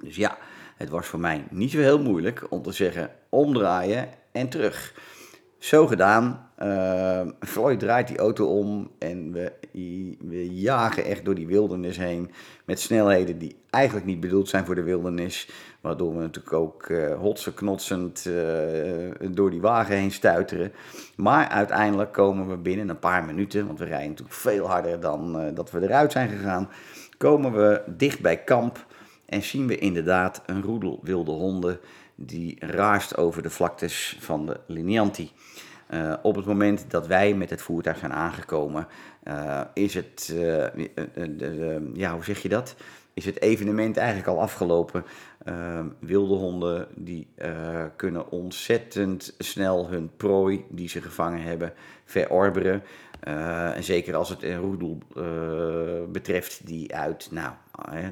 Dus 0.00 0.16
ja, 0.16 0.38
het 0.76 0.88
was 0.88 1.06
voor 1.06 1.20
mij 1.20 1.44
niet 1.50 1.70
zo 1.70 1.78
heel 1.78 2.02
moeilijk 2.02 2.46
om 2.50 2.62
te 2.62 2.72
zeggen 2.72 3.10
omdraaien 3.28 4.08
en 4.32 4.48
terug. 4.48 4.94
Zo 5.58 5.86
gedaan. 5.86 6.46
Uh, 6.62 7.20
Floyd 7.40 7.78
draait 7.78 8.08
die 8.08 8.18
auto 8.18 8.46
om 8.58 8.90
en 8.98 9.32
we, 9.32 9.52
we 10.18 10.54
jagen 10.54 11.04
echt 11.04 11.24
door 11.24 11.34
die 11.34 11.46
wildernis 11.46 11.96
heen. 11.96 12.30
Met 12.64 12.80
snelheden 12.80 13.38
die 13.38 13.56
eigenlijk 13.70 14.06
niet 14.06 14.20
bedoeld 14.20 14.48
zijn 14.48 14.64
voor 14.64 14.74
de 14.74 14.82
wildernis. 14.82 15.50
Waardoor 15.80 16.14
we 16.14 16.20
natuurlijk 16.20 16.54
ook 16.54 16.88
uh, 16.88 17.14
hotsen 17.14 17.54
knotsend 17.54 18.24
uh, 18.28 18.34
door 19.30 19.50
die 19.50 19.60
wagen 19.60 19.96
heen 19.96 20.10
stuiteren. 20.10 20.72
Maar 21.16 21.48
uiteindelijk 21.48 22.12
komen 22.12 22.48
we 22.48 22.56
binnen 22.56 22.88
een 22.88 22.98
paar 22.98 23.24
minuten, 23.24 23.66
want 23.66 23.78
we 23.78 23.84
rijden 23.84 24.08
natuurlijk 24.08 24.38
veel 24.38 24.66
harder 24.66 25.00
dan 25.00 25.54
dat 25.54 25.70
we 25.70 25.82
eruit 25.82 26.12
zijn 26.12 26.28
gegaan. 26.28 26.68
Komen 27.18 27.52
we 27.52 27.82
dicht 27.86 28.20
bij 28.20 28.36
kamp 28.36 28.86
en 29.26 29.42
zien 29.42 29.66
we 29.66 29.78
inderdaad 29.78 30.42
een 30.46 30.62
roedel 30.62 31.00
wilde 31.02 31.32
honden 31.32 31.80
die 32.20 32.56
raast 32.60 33.16
over 33.16 33.42
de 33.42 33.50
vlaktes 33.50 34.16
van 34.20 34.46
de 34.46 34.60
Linianti. 34.66 35.32
Uh, 35.90 36.14
op 36.22 36.36
het 36.36 36.44
moment 36.44 36.90
dat 36.90 37.06
wij 37.06 37.34
met 37.34 37.50
het 37.50 37.62
voertuig 37.62 37.98
zijn 37.98 38.12
aangekomen, 38.12 38.86
uh, 39.24 39.60
is 39.74 39.94
het, 39.94 40.32
uh, 40.34 40.66
ja, 41.94 42.12
hoe 42.12 42.24
zeg 42.24 42.42
je 42.42 42.48
dat? 42.48 42.74
Is 43.14 43.24
het 43.24 43.40
evenement 43.40 43.96
eigenlijk 43.96 44.28
al 44.28 44.40
afgelopen. 44.40 45.04
wilde 45.98 46.34
honden 46.34 46.88
die 46.94 47.28
kunnen 47.96 48.30
ontzettend 48.30 49.34
snel 49.38 49.88
hun 49.88 50.10
prooi 50.16 50.64
die 50.68 50.88
ze 50.88 51.02
gevangen 51.02 51.42
hebben 51.42 51.72
verorberen. 52.04 52.82
en 53.74 53.84
zeker 53.84 54.14
als 54.14 54.28
het 54.28 54.42
een 54.42 54.58
roedel 54.58 54.98
betreft 56.08 56.66
die 56.66 56.94
uit, 56.94 57.28
nou, 57.30 57.52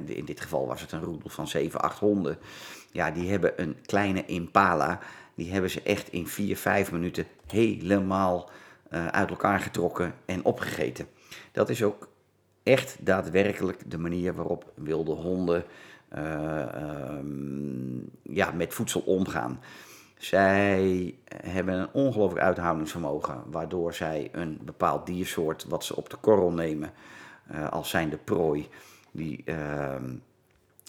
in 0.06 0.24
dit 0.24 0.40
geval 0.40 0.66
was 0.66 0.80
het 0.80 0.92
een 0.92 1.02
roedel 1.02 1.30
van 1.30 1.48
7, 1.48 1.80
8 1.80 1.98
honden. 1.98 2.38
Ja, 2.96 3.11
die 3.11 3.30
hebben 3.30 3.62
een 3.62 3.76
kleine 3.87 4.24
impala 4.24 4.98
die 5.35 5.52
hebben 5.52 5.70
ze 5.70 5.82
echt 5.82 6.12
in 6.12 6.26
4, 6.26 6.56
5 6.56 6.92
minuten 6.92 7.26
helemaal 7.46 8.50
uh, 8.90 9.06
uit 9.06 9.30
elkaar 9.30 9.61
getrokken 9.61 10.14
en 10.24 10.44
opgegeten. 10.44 11.06
Dat 11.52 11.68
is 11.68 11.82
ook 11.82 12.09
echt 12.62 12.96
daadwerkelijk 13.00 13.90
de 13.90 13.98
manier 13.98 14.35
waarop 14.35 14.72
wilde 14.74 15.12
honden 15.12 15.64
uh, 16.14 17.18
um, 17.18 18.11
ja, 18.22 18.50
met 18.50 18.74
voedsel 18.74 19.00
omgaan. 19.00 19.61
Zij 20.18 21.14
hebben 21.44 21.74
een 21.74 21.92
ongelooflijk 21.92 22.44
uithoudingsvermogen, 22.44 23.42
waardoor 23.50 23.94
zij 23.94 24.28
een 24.32 24.61
bepaald 24.64 25.06
diersoort 25.06 25.64
wat 25.68 25.85
ze 25.85 25.96
op 25.96 26.11
de 26.11 26.16
korrel 26.16 26.52
nemen 26.52 26.90
uh, 27.52 27.68
als 27.68 27.90
zijn 27.90 28.11
de 28.11 28.16
prooi, 28.16 28.68
die, 29.11 29.42
uh, 29.44 29.94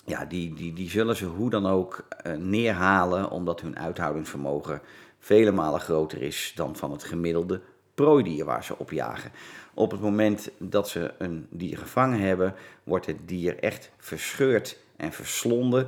ja, 0.08 0.26
die, 0.26 0.54
die, 0.54 0.74
die 0.74 0.90
zullen 0.90 1.16
ze 1.16 1.26
hoe 1.26 1.50
dan 1.50 1.66
ook 1.66 2.08
uh, 2.28 2.34
neerhalen, 2.34 3.30
omdat 3.32 3.62
hun 3.62 3.80
uithoudingsvermogen 3.80 4.82
vele 5.20 5.52
malen 5.52 5.80
groter 5.80 6.22
is 6.22 6.52
dan 6.56 6.76
van 6.76 6.92
het 6.92 7.04
gemiddelde 7.04 7.62
prooidier 7.96 8.46
waar 8.46 8.64
ze 8.64 8.78
op 8.78 8.92
jagen. 8.92 9.32
Op 9.74 9.92
het 9.92 10.02
moment 10.02 10.50
dat 10.58 10.90
ze 10.90 11.14
een 11.18 11.48
dier 11.50 11.78
gevangen 11.78 12.20
hebben, 12.20 12.56
wordt 12.84 13.06
het 13.06 13.28
dier 13.28 13.60
echt 13.60 13.92
verscheurd 13.98 14.78
en 14.96 15.12
verslonden. 15.12 15.88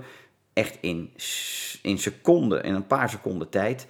Echt 0.53 0.77
in, 0.81 1.11
in 1.81 1.97
seconden, 1.97 2.63
in 2.63 2.73
een 2.73 2.87
paar 2.87 3.09
seconden 3.09 3.49
tijd. 3.49 3.87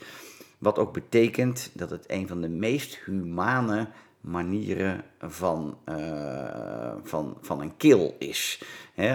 Wat 0.58 0.80
ook 0.80 0.94
betekent 0.94 1.72
dat 1.74 1.90
het 1.90 2.04
een 2.08 2.28
van 2.28 2.42
de 2.42 2.50
meest 2.50 2.96
humane 3.06 3.88
manieren 4.30 5.04
van, 5.20 5.78
uh, 5.90 6.92
van, 7.04 7.38
van 7.42 7.62
een 7.62 7.78
kill 7.78 8.14
is. 8.20 8.62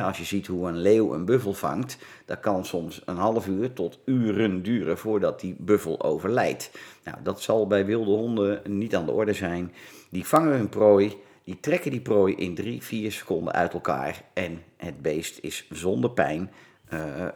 als 0.03 0.18
je 0.18 0.24
ziet 0.24 0.46
hoe 0.46 0.68
een 0.68 0.79
leeuw 0.79 1.14
een 1.14 1.24
buffel 1.24 1.53
vangt, 1.53 1.98
dat 2.24 2.40
kan 2.40 2.64
soms 2.64 3.03
een 3.05 3.16
half 3.16 3.46
uur 3.46 3.72
tot 3.72 3.98
uren 4.05 4.62
duren 4.62 4.98
voordat 4.98 5.40
die 5.40 5.57
buffel 5.59 6.03
overlijdt. 6.03 6.70
Nou, 7.05 7.16
dat 7.22 7.40
zal 7.40 7.66
bij 7.66 7.87
wilde 7.87 8.11
honden 8.11 8.61
niet 8.64 8.96
aan 8.96 9.07
de 9.07 9.12
orde 9.12 9.33
zijn. 9.33 9.72
Die 10.11 10.27
vangen 10.27 10.57
hun 10.57 10.68
prooi, 10.68 11.16
die 11.44 11.61
trekken 11.61 11.90
die 11.90 12.00
prooi 12.00 12.35
in 12.35 12.55
drie, 12.55 12.83
vier 12.83 13.12
seconden 13.12 13.53
uit 13.53 13.72
elkaar 13.72 14.22
en 14.33 14.62
het 14.77 15.03
beest 15.03 15.38
is 15.42 15.66
zonder 15.70 16.11
pijn 16.11 16.50
uh, 16.92 17.27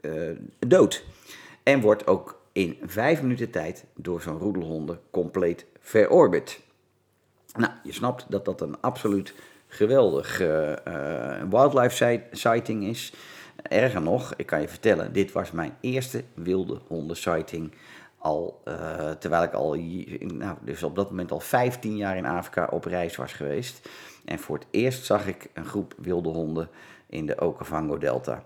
uh, 0.00 0.36
dood. 0.58 1.04
En 1.62 1.80
wordt 1.80 2.06
ook 2.06 2.42
in 2.52 2.78
vijf 2.82 3.22
minuten 3.22 3.50
tijd 3.50 3.84
door 3.94 4.20
zo'n 4.20 4.38
roedelhonden 4.38 5.00
compleet 5.10 5.66
verorbit. 5.84 6.60
Nou, 7.58 7.72
je 7.82 7.92
snapt 7.92 8.26
dat 8.28 8.44
dat 8.44 8.60
een 8.60 8.80
absoluut 8.80 9.34
geweldig 9.66 10.40
uh, 10.40 10.70
uh, 10.88 11.42
wildlife 11.50 12.20
sighting 12.32 12.84
is. 12.84 13.12
Erger 13.62 14.02
nog, 14.02 14.34
ik 14.36 14.46
kan 14.46 14.60
je 14.60 14.68
vertellen, 14.68 15.12
dit 15.12 15.32
was 15.32 15.50
mijn 15.50 15.76
eerste 15.80 16.24
wilde 16.34 16.80
honden 16.86 17.16
sighting. 17.16 17.72
Al, 18.18 18.60
uh, 18.64 19.10
terwijl 19.10 19.42
ik 19.42 19.52
al, 19.52 19.74
nou, 20.18 20.56
dus 20.60 20.82
op 20.82 20.96
dat 20.96 21.10
moment 21.10 21.30
al 21.30 21.40
15 21.40 21.96
jaar 21.96 22.16
in 22.16 22.26
Afrika 22.26 22.68
op 22.70 22.84
reis 22.84 23.16
was 23.16 23.32
geweest. 23.32 23.88
En 24.24 24.38
voor 24.38 24.56
het 24.56 24.66
eerst 24.70 25.04
zag 25.04 25.26
ik 25.26 25.48
een 25.52 25.64
groep 25.64 25.94
wilde 25.98 26.28
honden 26.28 26.68
in 27.06 27.26
de 27.26 27.40
Okavango 27.40 27.98
Delta. 27.98 28.42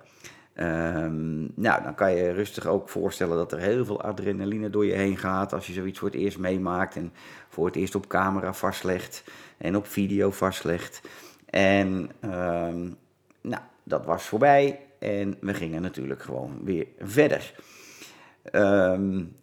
Um, 0.60 1.52
nou, 1.54 1.82
dan 1.82 1.94
kan 1.94 2.14
je 2.14 2.32
rustig 2.32 2.66
ook 2.66 2.88
voorstellen 2.88 3.36
dat 3.36 3.52
er 3.52 3.58
heel 3.58 3.84
veel 3.84 4.02
adrenaline 4.02 4.70
door 4.70 4.86
je 4.86 4.92
heen 4.92 5.16
gaat 5.16 5.52
als 5.52 5.66
je 5.66 5.72
zoiets 5.72 5.98
voor 5.98 6.08
het 6.08 6.16
eerst 6.16 6.38
meemaakt 6.38 6.96
en 6.96 7.12
voor 7.48 7.66
het 7.66 7.76
eerst 7.76 7.94
op 7.94 8.06
camera 8.06 8.52
vastlegt 8.52 9.24
en 9.56 9.76
op 9.76 9.86
video 9.86 10.30
vastlegt. 10.30 11.00
En 11.50 12.10
um, 12.24 12.96
nou, 13.40 13.62
dat 13.82 14.04
was 14.04 14.22
voorbij 14.24 14.80
en 14.98 15.36
we 15.40 15.54
gingen 15.54 15.82
natuurlijk 15.82 16.22
gewoon 16.22 16.60
weer 16.64 16.86
verder. 16.98 17.54
Um, 18.52 19.36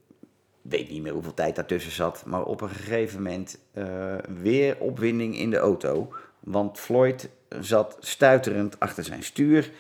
weet 0.62 0.89
niet 0.89 1.01
meer 1.01 1.13
hoeveel 1.13 1.34
tijd 1.34 1.56
daartussen 1.56 1.91
zat, 1.91 2.25
maar 2.25 2.43
op 2.43 2.62
een 2.62 2.69
gegeven 2.69 3.23
moment 3.23 3.60
uh, 3.73 4.15
weer 4.41 4.78
opwinding 4.80 5.38
in 5.38 5.49
de 5.49 5.58
auto. 5.58 6.13
Want 6.39 6.80
Floyd 6.80 7.30
zat 7.60 7.97
stuiterend 7.99 8.80
achter 8.80 9.04
zijn 9.04 9.23
stuur. 9.23 9.71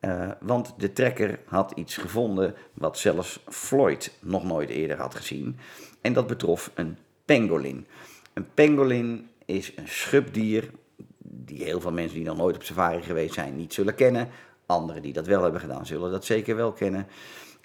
Uh, 0.00 0.30
want 0.40 0.74
de 0.76 0.92
trekker 0.92 1.38
had 1.44 1.72
iets 1.74 1.96
gevonden 1.96 2.54
wat 2.74 2.98
zelfs 2.98 3.40
Floyd 3.48 4.12
nog 4.20 4.44
nooit 4.44 4.70
eerder 4.70 4.96
had 4.96 5.14
gezien. 5.14 5.58
En 6.00 6.12
dat 6.12 6.26
betrof 6.26 6.70
een 6.74 6.98
pangolin. 7.24 7.86
Een 8.32 8.54
pangolin 8.54 9.28
is 9.44 9.72
een 9.76 9.88
schubdier 9.88 10.70
die 11.18 11.64
heel 11.64 11.80
veel 11.80 11.92
mensen 11.92 12.16
die 12.16 12.26
nog 12.26 12.36
nooit 12.36 12.56
op 12.56 12.62
safari 12.62 13.02
geweest 13.02 13.34
zijn 13.34 13.56
niet 13.56 13.74
zullen 13.74 13.94
kennen. 13.94 14.28
Anderen 14.66 15.02
die 15.02 15.12
dat 15.12 15.26
wel 15.26 15.42
hebben 15.42 15.60
gedaan 15.60 15.86
zullen 15.86 16.10
dat 16.10 16.24
zeker 16.24 16.56
wel 16.56 16.72
kennen. 16.72 17.06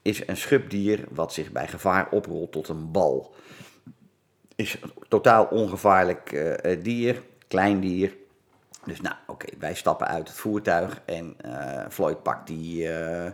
Is 0.01 0.27
een 0.27 0.37
schubdier 0.37 1.05
wat 1.09 1.33
zich 1.33 1.51
bij 1.51 1.67
gevaar 1.67 2.07
oprolt 2.11 2.51
tot 2.51 2.67
een 2.67 2.91
bal. 2.91 3.33
Is 4.55 4.77
een 4.81 4.91
totaal 5.07 5.45
ongevaarlijk 5.45 6.31
uh, 6.31 6.83
dier, 6.83 7.21
klein 7.47 7.79
dier. 7.79 8.15
Dus 8.85 9.01
nou, 9.01 9.15
oké, 9.27 9.47
wij 9.59 9.75
stappen 9.75 10.07
uit 10.07 10.27
het 10.27 10.37
voertuig 10.37 11.01
en 11.05 11.35
uh, 11.45 11.85
Floyd 11.89 12.23
pakt 12.23 12.47
die, 12.47 12.87
uh, 12.87 13.27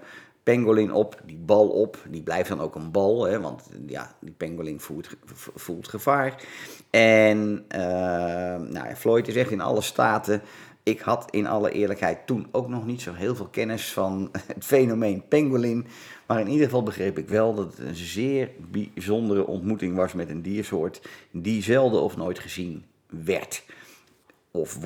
pangolin 0.43 0.93
op, 0.93 1.21
die 1.25 1.37
bal 1.37 1.67
op. 1.67 1.97
Die 2.09 2.21
blijft 2.23 2.49
dan 2.49 2.61
ook 2.61 2.75
een 2.75 2.91
bal, 2.91 3.23
hè, 3.23 3.41
want 3.41 3.63
ja, 3.87 4.15
die 4.19 4.33
pangolin 4.33 4.79
voelt, 4.79 5.09
voelt 5.55 5.87
gevaar. 5.87 6.43
En 6.89 7.65
uh, 7.75 7.79
nou, 8.69 8.95
Floyd 8.95 9.27
is 9.27 9.35
echt 9.35 9.51
in 9.51 9.61
alle 9.61 9.81
staten. 9.81 10.41
Ik 10.83 10.99
had 10.99 11.31
in 11.31 11.47
alle 11.47 11.71
eerlijkheid 11.71 12.27
toen 12.27 12.47
ook 12.51 12.67
nog 12.67 12.85
niet 12.85 13.01
zo 13.01 13.13
heel 13.13 13.35
veel 13.35 13.47
kennis 13.47 13.93
van 13.93 14.29
het 14.53 14.65
fenomeen 14.65 15.27
pangolin. 15.27 15.87
Maar 16.27 16.39
in 16.39 16.47
ieder 16.47 16.65
geval 16.65 16.83
begreep 16.83 17.17
ik 17.17 17.27
wel 17.27 17.55
dat 17.55 17.65
het 17.65 17.87
een 17.87 17.95
zeer 17.95 18.49
bijzondere 18.71 19.47
ontmoeting 19.47 19.95
was 19.95 20.13
met 20.13 20.29
een 20.29 20.41
diersoort 20.41 21.01
die 21.31 21.63
zelden 21.63 22.01
of 22.01 22.17
nooit 22.17 22.39
gezien 22.39 22.85
werd. 23.07 23.63
Of 24.51 24.77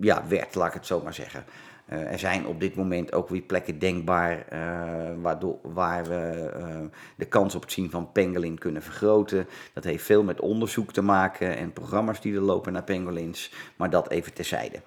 ja, 0.00 0.24
werd, 0.28 0.54
laat 0.54 0.68
ik 0.68 0.74
het 0.74 0.86
zo 0.86 1.00
maar 1.02 1.14
zeggen. 1.14 1.44
Uh, 1.92 2.12
er 2.12 2.18
zijn 2.18 2.46
op 2.46 2.60
dit 2.60 2.74
moment 2.74 3.12
ook 3.12 3.28
weer 3.28 3.40
plekken 3.40 3.78
denkbaar 3.78 4.46
uh, 4.52 5.22
waardoor, 5.22 5.58
waar 5.62 6.04
we 6.04 6.50
de 7.16 7.24
kans 7.24 7.54
op 7.54 7.62
het 7.62 7.72
zien 7.72 7.90
van 7.90 8.12
pangolin 8.12 8.58
kunnen 8.58 8.82
vergroten. 8.82 9.46
Dat 9.72 9.84
heeft 9.84 10.04
veel 10.04 10.22
met 10.22 10.40
onderzoek 10.40 10.92
te 10.92 11.02
maken 11.02 11.56
en 11.56 11.72
programma's 11.72 12.20
die 12.20 12.34
er 12.34 12.40
lopen 12.40 12.72
naar 12.72 12.84
pangolins, 12.84 13.52
maar 13.76 13.90
dat 13.90 14.10
even 14.10 14.32
terzijde. 14.32 14.80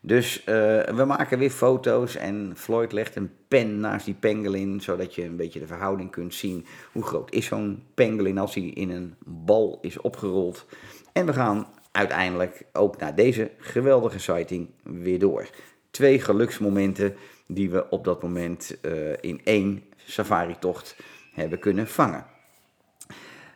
Dus 0.00 0.44
we 0.44 1.04
maken 1.06 1.38
weer 1.38 1.50
foto's 1.50 2.16
en 2.16 2.52
Floyd 2.56 2.92
legt 2.92 3.16
een 3.16 3.30
pen 3.48 3.80
naast 3.80 4.04
die 4.04 4.14
pangolin, 4.14 4.80
zodat 4.80 5.14
je 5.14 5.24
een 5.24 5.36
beetje 5.36 5.60
de 5.60 5.66
verhouding 5.66 6.10
kunt 6.10 6.34
zien. 6.34 6.66
Hoe 6.92 7.02
groot 7.02 7.32
is 7.32 7.46
zo'n 7.46 7.82
pangolin 7.94 8.38
als 8.38 8.54
hij 8.54 8.64
in 8.64 8.90
een 8.90 9.14
bal 9.24 9.78
is 9.80 10.00
opgerold? 10.00 10.66
En 11.12 11.26
we 11.26 11.32
gaan 11.32 11.66
uiteindelijk 11.96 12.64
ook 12.72 12.98
naar 12.98 13.14
deze 13.14 13.50
geweldige 13.58 14.18
sighting 14.18 14.70
weer 14.82 15.18
door 15.18 15.48
twee 15.90 16.20
geluksmomenten 16.20 17.16
die 17.46 17.70
we 17.70 17.90
op 17.90 18.04
dat 18.04 18.22
moment 18.22 18.76
uh, 18.82 18.92
in 19.20 19.40
één 19.44 19.84
safari-tocht 19.96 20.96
hebben 21.32 21.58
kunnen 21.58 21.88
vangen. 21.88 22.26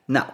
Nou, 0.05 0.26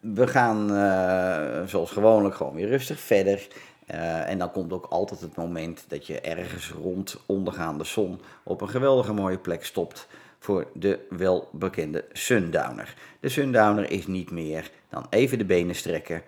we 0.00 0.26
gaan 0.26 0.70
uh, 0.70 1.68
zoals 1.68 1.90
gewoonlijk 1.90 2.34
gewoon 2.34 2.54
weer 2.54 2.68
rustig 2.68 3.00
verder. 3.00 3.48
Uh, 3.90 4.30
en 4.30 4.38
dan 4.38 4.50
komt 4.50 4.72
ook 4.72 4.86
altijd 4.86 5.20
het 5.20 5.36
moment 5.36 5.84
dat 5.88 6.06
je 6.06 6.20
ergens 6.20 6.70
rond 6.70 7.22
ondergaande 7.26 7.84
zon 7.84 8.20
op 8.42 8.60
een 8.60 8.68
geweldige 8.68 9.12
mooie 9.12 9.38
plek 9.38 9.64
stopt 9.64 10.08
voor 10.38 10.66
de 10.72 10.98
welbekende 11.10 12.04
sundowner. 12.12 12.94
De 13.20 13.28
sundowner 13.28 13.90
is 13.90 14.06
niet 14.06 14.30
meer 14.30 14.70
dan 14.88 15.06
even 15.10 15.38
de 15.38 15.44
benen 15.44 15.74
strekken, 15.74 16.22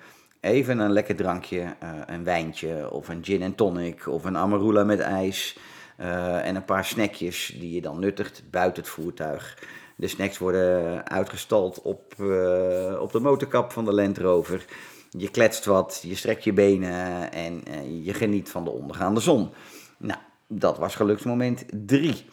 even 0.47 0.79
een 0.79 0.93
lekker 0.93 1.17
drankje, 1.17 1.61
uh, 1.61 1.91
een 2.07 2.25
wijntje 2.25 2.91
of 2.91 3.09
een 3.09 3.25
gin 3.25 3.43
en 3.43 3.55
tonic 3.55 4.07
of 4.07 4.25
een 4.25 4.37
amarula 4.37 4.85
met 4.85 5.01
ijs. 5.01 5.59
Uh, 6.01 6.47
en 6.47 6.57
een 6.57 6.65
paar 6.65 6.85
snackjes 6.85 7.57
die 7.59 7.73
je 7.73 7.81
dan 7.81 7.99
nuttigt 7.99 8.43
buiten 8.51 8.83
het 8.83 8.93
voertuig. 8.93 9.59
De 9.97 10.09
snacks 10.09 10.39
worden 10.39 11.09
uitgestald 11.09 11.83
op, 11.83 12.15
uh, 12.21 13.01
op 13.01 13.13
de 13.13 13.21
motorkap 13.21 13.73
van 13.73 13.85
de 13.85 13.93
Land 13.93 14.19
Rover. 14.19 14.65
Je 15.11 15.31
kletst 15.31 15.65
wat, 15.65 16.01
je 16.03 16.15
strekt 16.15 16.45
je 16.45 16.53
benen 16.53 17.33
en 17.33 17.63
je 18.03 18.15
geniet 18.15 18.51
van 18.51 18.65
de 18.65 18.71
ondergaande 18.71 19.21
zon. 19.21 19.51
Nou, 19.99 20.21
dat 20.47 20.79
was 20.79 20.95
geluksmoment 20.95 21.65
3. 21.87 22.25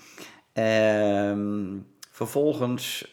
Ehm, 0.53 1.77
vervolgens, 2.11 3.11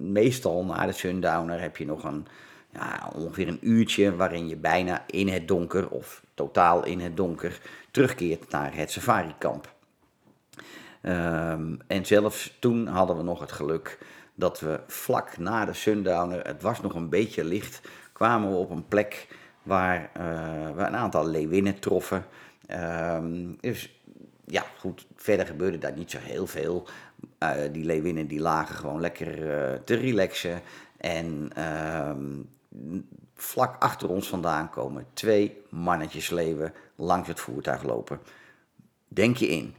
meestal 0.00 0.64
na 0.64 0.86
de 0.86 0.92
sundowner, 0.92 1.60
heb 1.60 1.76
je 1.76 1.84
nog 1.84 2.04
een 2.04 2.26
ja, 2.72 3.10
ongeveer 3.14 3.48
een 3.48 3.58
uurtje 3.60 4.16
waarin 4.16 4.48
je 4.48 4.56
bijna 4.56 5.04
in 5.06 5.28
het 5.28 5.48
donker 5.48 5.88
of 5.88 6.22
totaal 6.34 6.84
in 6.84 7.00
het 7.00 7.16
donker 7.16 7.60
terugkeert 7.90 8.50
naar 8.50 8.74
het 8.74 8.90
safarikamp. 8.90 9.74
Um, 11.02 11.78
en 11.86 12.06
zelfs 12.06 12.56
toen 12.58 12.86
hadden 12.86 13.16
we 13.16 13.22
nog 13.22 13.40
het 13.40 13.52
geluk 13.52 13.98
dat 14.34 14.60
we 14.60 14.80
vlak 14.86 15.38
na 15.38 15.64
de 15.64 15.72
sundowner, 15.72 16.46
het 16.46 16.62
was 16.62 16.80
nog 16.80 16.94
een 16.94 17.08
beetje 17.08 17.44
licht, 17.44 17.80
kwamen 18.12 18.50
we 18.50 18.56
op 18.56 18.70
een 18.70 18.88
plek 18.88 19.28
waar 19.62 20.10
uh, 20.16 20.22
we 20.74 20.82
een 20.82 20.96
aantal 20.96 21.26
leeuwinnen 21.26 21.78
troffen. 21.78 22.24
Um, 22.70 23.56
dus 23.60 24.00
ja, 24.44 24.64
goed, 24.78 25.06
verder 25.16 25.46
gebeurde 25.46 25.78
daar 25.78 25.96
niet 25.96 26.10
zo 26.10 26.18
heel 26.20 26.46
veel. 26.46 26.86
Uh, 27.38 27.50
die 27.72 27.84
leeuwinnen 27.84 28.26
die 28.26 28.40
lagen 28.40 28.74
gewoon 28.74 29.00
lekker 29.00 29.38
uh, 29.38 29.78
te 29.84 29.94
relaxen. 29.94 30.60
En 30.96 31.50
um, 32.08 32.48
vlak 33.34 33.82
achter 33.82 34.08
ons 34.08 34.28
vandaan 34.28 34.70
komen 34.70 35.06
twee 35.12 35.62
mannetjes 35.68 36.30
leeuwen 36.30 36.74
langs 36.96 37.28
het 37.28 37.40
voertuig 37.40 37.82
lopen. 37.82 38.20
Denk 39.08 39.36
je 39.36 39.46
in, 39.46 39.74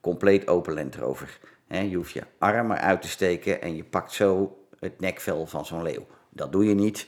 compleet 0.00 0.48
open 0.48 0.74
Land 0.74 0.94
Rover. 0.96 1.38
je 1.68 1.96
hoeft 1.96 2.12
je 2.12 2.22
arm 2.38 2.72
uit 2.72 3.02
te 3.02 3.08
steken 3.08 3.62
en 3.62 3.76
je 3.76 3.84
pakt 3.84 4.12
zo 4.12 4.58
het 4.78 5.00
nekvel 5.00 5.46
van 5.46 5.66
zo'n 5.66 5.82
leeuw. 5.82 6.06
Dat 6.28 6.52
doe 6.52 6.64
je 6.64 6.74
niet, 6.74 7.06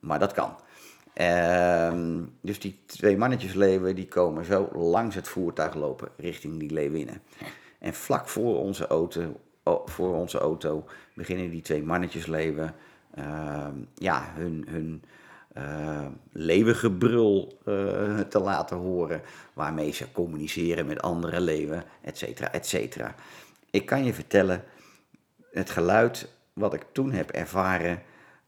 maar 0.00 0.18
dat 0.18 0.32
kan. 0.32 0.56
Ehm, 1.12 2.22
dus 2.40 2.60
die 2.60 2.82
twee 2.86 3.16
mannetjes 3.16 3.54
leeuwen 3.54 3.94
die 3.94 4.08
komen 4.08 4.44
zo 4.44 4.68
langs 4.72 5.14
het 5.14 5.28
voertuig 5.28 5.74
lopen 5.74 6.08
richting 6.16 6.58
die 6.58 6.70
leeuwinnen. 6.70 7.22
En 7.78 7.94
vlak 7.94 8.28
voor 8.28 8.58
onze 8.58 8.86
auto, 8.86 9.40
voor 9.84 10.14
onze 10.14 10.38
auto 10.38 10.84
beginnen 11.14 11.50
die 11.50 11.62
twee 11.62 11.82
mannetjes 11.82 12.26
leeuwen 12.26 12.74
ja, 13.94 14.32
hun, 14.34 14.64
hun 14.68 15.02
uh, 15.58 16.06
leeuwengebrul 16.32 17.58
uh, 17.64 18.20
te 18.20 18.40
laten 18.40 18.76
horen, 18.76 19.22
waarmee 19.52 19.92
ze 19.92 20.12
communiceren 20.12 20.86
met 20.86 21.02
andere 21.02 21.40
leeuwen, 21.40 21.84
et 22.02 22.18
cetera, 22.18 22.52
et 22.52 22.66
cetera. 22.66 23.14
Ik 23.70 23.86
kan 23.86 24.04
je 24.04 24.14
vertellen, 24.14 24.64
het 25.52 25.70
geluid 25.70 26.28
wat 26.52 26.74
ik 26.74 26.86
toen 26.92 27.12
heb 27.12 27.30
ervaren, 27.30 28.02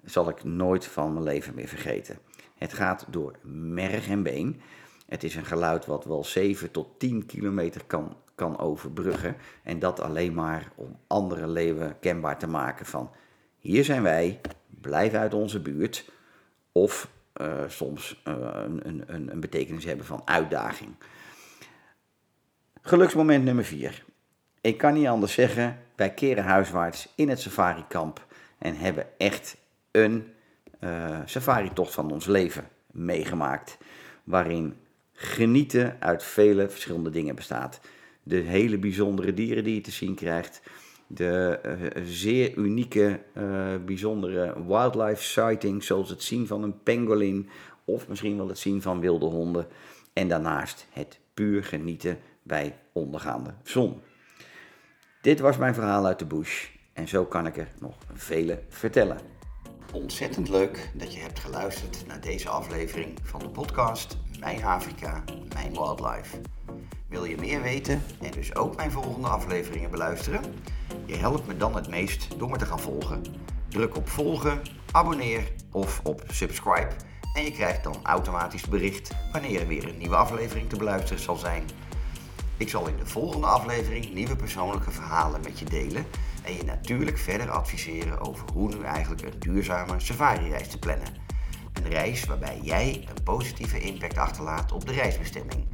zal 0.04 0.28
ik 0.28 0.44
nooit 0.44 0.86
van 0.86 1.12
mijn 1.12 1.24
leven 1.24 1.54
meer 1.54 1.68
vergeten. 1.68 2.18
Het 2.58 2.72
gaat 2.72 3.06
door 3.08 3.34
merg 3.52 4.08
en 4.08 4.22
been. 4.22 4.60
Het 5.06 5.24
is 5.24 5.34
een 5.34 5.44
geluid 5.44 5.86
wat 5.86 6.04
wel 6.04 6.24
7 6.24 6.70
tot 6.70 6.98
10 6.98 7.26
kilometer 7.26 7.84
kan, 7.86 8.16
kan 8.34 8.58
overbruggen. 8.58 9.36
En 9.62 9.78
dat 9.78 10.00
alleen 10.00 10.34
maar 10.34 10.72
om 10.74 10.96
andere 11.06 11.46
leeuwen 11.46 11.98
kenbaar 12.00 12.38
te 12.38 12.48
maken 12.48 12.86
van 12.86 13.10
hier 13.58 13.84
zijn 13.84 14.02
wij, 14.02 14.40
blijf 14.80 15.14
uit 15.14 15.34
onze 15.34 15.60
buurt. 15.60 16.10
Of 16.72 17.10
uh, 17.40 17.62
soms 17.66 18.22
uh, 18.28 18.34
een, 18.52 19.02
een, 19.06 19.32
een 19.32 19.40
betekenis 19.40 19.84
hebben 19.84 20.06
van 20.06 20.22
uitdaging. 20.24 20.90
Geluksmoment 22.82 23.44
nummer 23.44 23.64
4. 23.64 24.04
Ik 24.60 24.78
kan 24.78 24.94
niet 24.94 25.06
anders 25.06 25.32
zeggen, 25.32 25.78
wij 25.96 26.14
keren 26.14 26.44
huiswaarts 26.44 27.12
in 27.14 27.28
het 27.28 27.40
safari-kamp 27.40 28.26
en 28.58 28.76
hebben 28.76 29.06
echt 29.18 29.56
een 29.90 30.32
uh, 30.80 31.18
safari-tocht 31.24 31.94
van 31.94 32.10
ons 32.10 32.26
leven 32.26 32.68
meegemaakt. 32.86 33.78
Waarin 34.24 34.76
genieten 35.12 35.96
uit 36.00 36.24
vele 36.24 36.68
verschillende 36.68 37.10
dingen 37.10 37.34
bestaat. 37.34 37.80
De 38.22 38.36
hele 38.36 38.78
bijzondere 38.78 39.34
dieren 39.34 39.64
die 39.64 39.74
je 39.74 39.80
te 39.80 39.90
zien 39.90 40.14
krijgt 40.14 40.62
de 41.08 41.60
uh, 41.96 42.02
zeer 42.04 42.56
unieke, 42.56 43.20
uh, 43.36 43.74
bijzondere 43.84 44.66
wildlife 44.66 45.22
sighting, 45.22 45.82
zoals 45.82 46.10
het 46.10 46.22
zien 46.22 46.46
van 46.46 46.62
een 46.62 46.82
pangolin 46.82 47.48
of 47.84 48.08
misschien 48.08 48.36
wel 48.36 48.48
het 48.48 48.58
zien 48.58 48.82
van 48.82 49.00
wilde 49.00 49.26
honden. 49.26 49.66
En 50.12 50.28
daarnaast 50.28 50.86
het 50.92 51.18
puur 51.34 51.64
genieten 51.64 52.18
bij 52.42 52.76
ondergaande 52.92 53.54
zon. 53.62 54.00
Dit 55.20 55.40
was 55.40 55.56
mijn 55.56 55.74
verhaal 55.74 56.06
uit 56.06 56.18
de 56.18 56.26
bush 56.26 56.68
en 56.92 57.08
zo 57.08 57.24
kan 57.24 57.46
ik 57.46 57.56
er 57.56 57.68
nog 57.80 57.96
vele 58.12 58.62
vertellen. 58.68 59.37
Ontzettend 59.92 60.48
leuk 60.48 60.90
dat 60.94 61.14
je 61.14 61.20
hebt 61.20 61.38
geluisterd 61.38 62.06
naar 62.06 62.20
deze 62.20 62.48
aflevering 62.48 63.18
van 63.22 63.40
de 63.40 63.48
podcast 63.48 64.16
Mijn 64.40 64.64
Afrika, 64.64 65.24
Mijn 65.54 65.72
Wildlife. 65.72 66.40
Wil 67.08 67.24
je 67.24 67.36
meer 67.36 67.62
weten 67.62 68.02
en 68.20 68.30
dus 68.30 68.54
ook 68.54 68.76
mijn 68.76 68.90
volgende 68.90 69.28
afleveringen 69.28 69.90
beluisteren? 69.90 70.40
Je 71.06 71.16
helpt 71.16 71.46
me 71.46 71.56
dan 71.56 71.74
het 71.74 71.88
meest 71.88 72.38
door 72.38 72.50
me 72.50 72.56
te 72.56 72.66
gaan 72.66 72.80
volgen. 72.80 73.22
Druk 73.68 73.96
op 73.96 74.08
volgen, 74.08 74.62
abonneer 74.92 75.52
of 75.72 76.00
op 76.04 76.22
subscribe 76.26 76.94
en 77.34 77.44
je 77.44 77.52
krijgt 77.52 77.84
dan 77.84 77.96
automatisch 78.02 78.66
bericht 78.66 79.10
wanneer 79.32 79.60
er 79.60 79.66
weer 79.66 79.88
een 79.88 79.98
nieuwe 79.98 80.16
aflevering 80.16 80.68
te 80.68 80.76
beluisteren 80.76 81.22
zal 81.22 81.36
zijn. 81.36 81.64
Ik 82.56 82.68
zal 82.68 82.88
in 82.88 82.96
de 82.96 83.06
volgende 83.06 83.46
aflevering 83.46 84.12
nieuwe 84.12 84.36
persoonlijke 84.36 84.90
verhalen 84.90 85.40
met 85.40 85.58
je 85.58 85.64
delen 85.64 86.06
en 86.48 86.56
je 86.56 86.64
natuurlijk 86.64 87.18
verder 87.18 87.50
adviseren 87.50 88.20
over 88.20 88.44
hoe 88.52 88.74
nu 88.74 88.82
eigenlijk 88.82 89.22
een 89.22 89.38
duurzame 89.38 90.00
safari-reis 90.00 90.68
te 90.68 90.78
plannen. 90.78 91.16
Een 91.72 91.88
reis 91.88 92.24
waarbij 92.24 92.60
jij 92.62 93.08
een 93.08 93.22
positieve 93.22 93.80
impact 93.80 94.18
achterlaat 94.18 94.72
op 94.72 94.86
de 94.86 94.92
reisbestemming. 94.92 95.66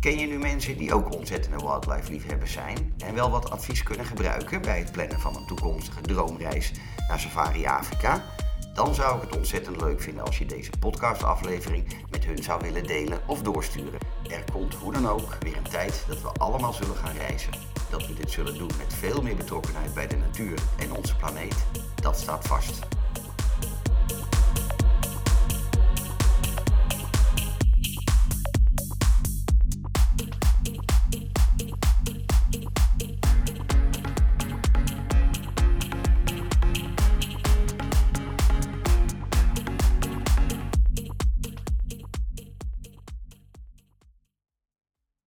Ken 0.00 0.18
je 0.18 0.26
nu 0.26 0.38
mensen 0.38 0.76
die 0.76 0.94
ook 0.94 1.14
ontzettende 1.14 1.56
wildlife 1.56 2.10
liefhebbers 2.12 2.52
zijn 2.52 2.94
en 2.98 3.14
wel 3.14 3.30
wat 3.30 3.50
advies 3.50 3.82
kunnen 3.82 4.06
gebruiken 4.06 4.62
bij 4.62 4.78
het 4.78 4.92
plannen 4.92 5.20
van 5.20 5.36
een 5.36 5.46
toekomstige 5.46 6.00
droomreis 6.00 6.72
naar 7.08 7.20
Safari 7.20 7.66
Afrika? 7.66 8.24
Dan 8.78 8.94
zou 8.94 9.16
ik 9.16 9.22
het 9.22 9.36
ontzettend 9.36 9.80
leuk 9.80 10.00
vinden 10.00 10.24
als 10.24 10.38
je 10.38 10.46
deze 10.46 10.70
podcastaflevering 10.80 12.04
met 12.10 12.24
hun 12.24 12.42
zou 12.42 12.60
willen 12.62 12.86
delen 12.86 13.20
of 13.26 13.42
doorsturen. 13.42 13.98
Er 14.30 14.44
komt 14.52 14.74
hoe 14.74 14.92
dan 14.92 15.08
ook 15.08 15.36
weer 15.40 15.56
een 15.56 15.70
tijd 15.70 16.04
dat 16.08 16.22
we 16.22 16.28
allemaal 16.28 16.72
zullen 16.72 16.96
gaan 16.96 17.16
reizen. 17.16 17.52
Dat 17.90 18.06
we 18.06 18.14
dit 18.14 18.30
zullen 18.30 18.58
doen 18.58 18.70
met 18.78 18.94
veel 18.94 19.22
meer 19.22 19.36
betrokkenheid 19.36 19.94
bij 19.94 20.06
de 20.06 20.16
natuur 20.16 20.58
en 20.78 20.92
onze 20.92 21.16
planeet, 21.16 21.66
dat 22.02 22.18
staat 22.18 22.46
vast. 22.46 22.78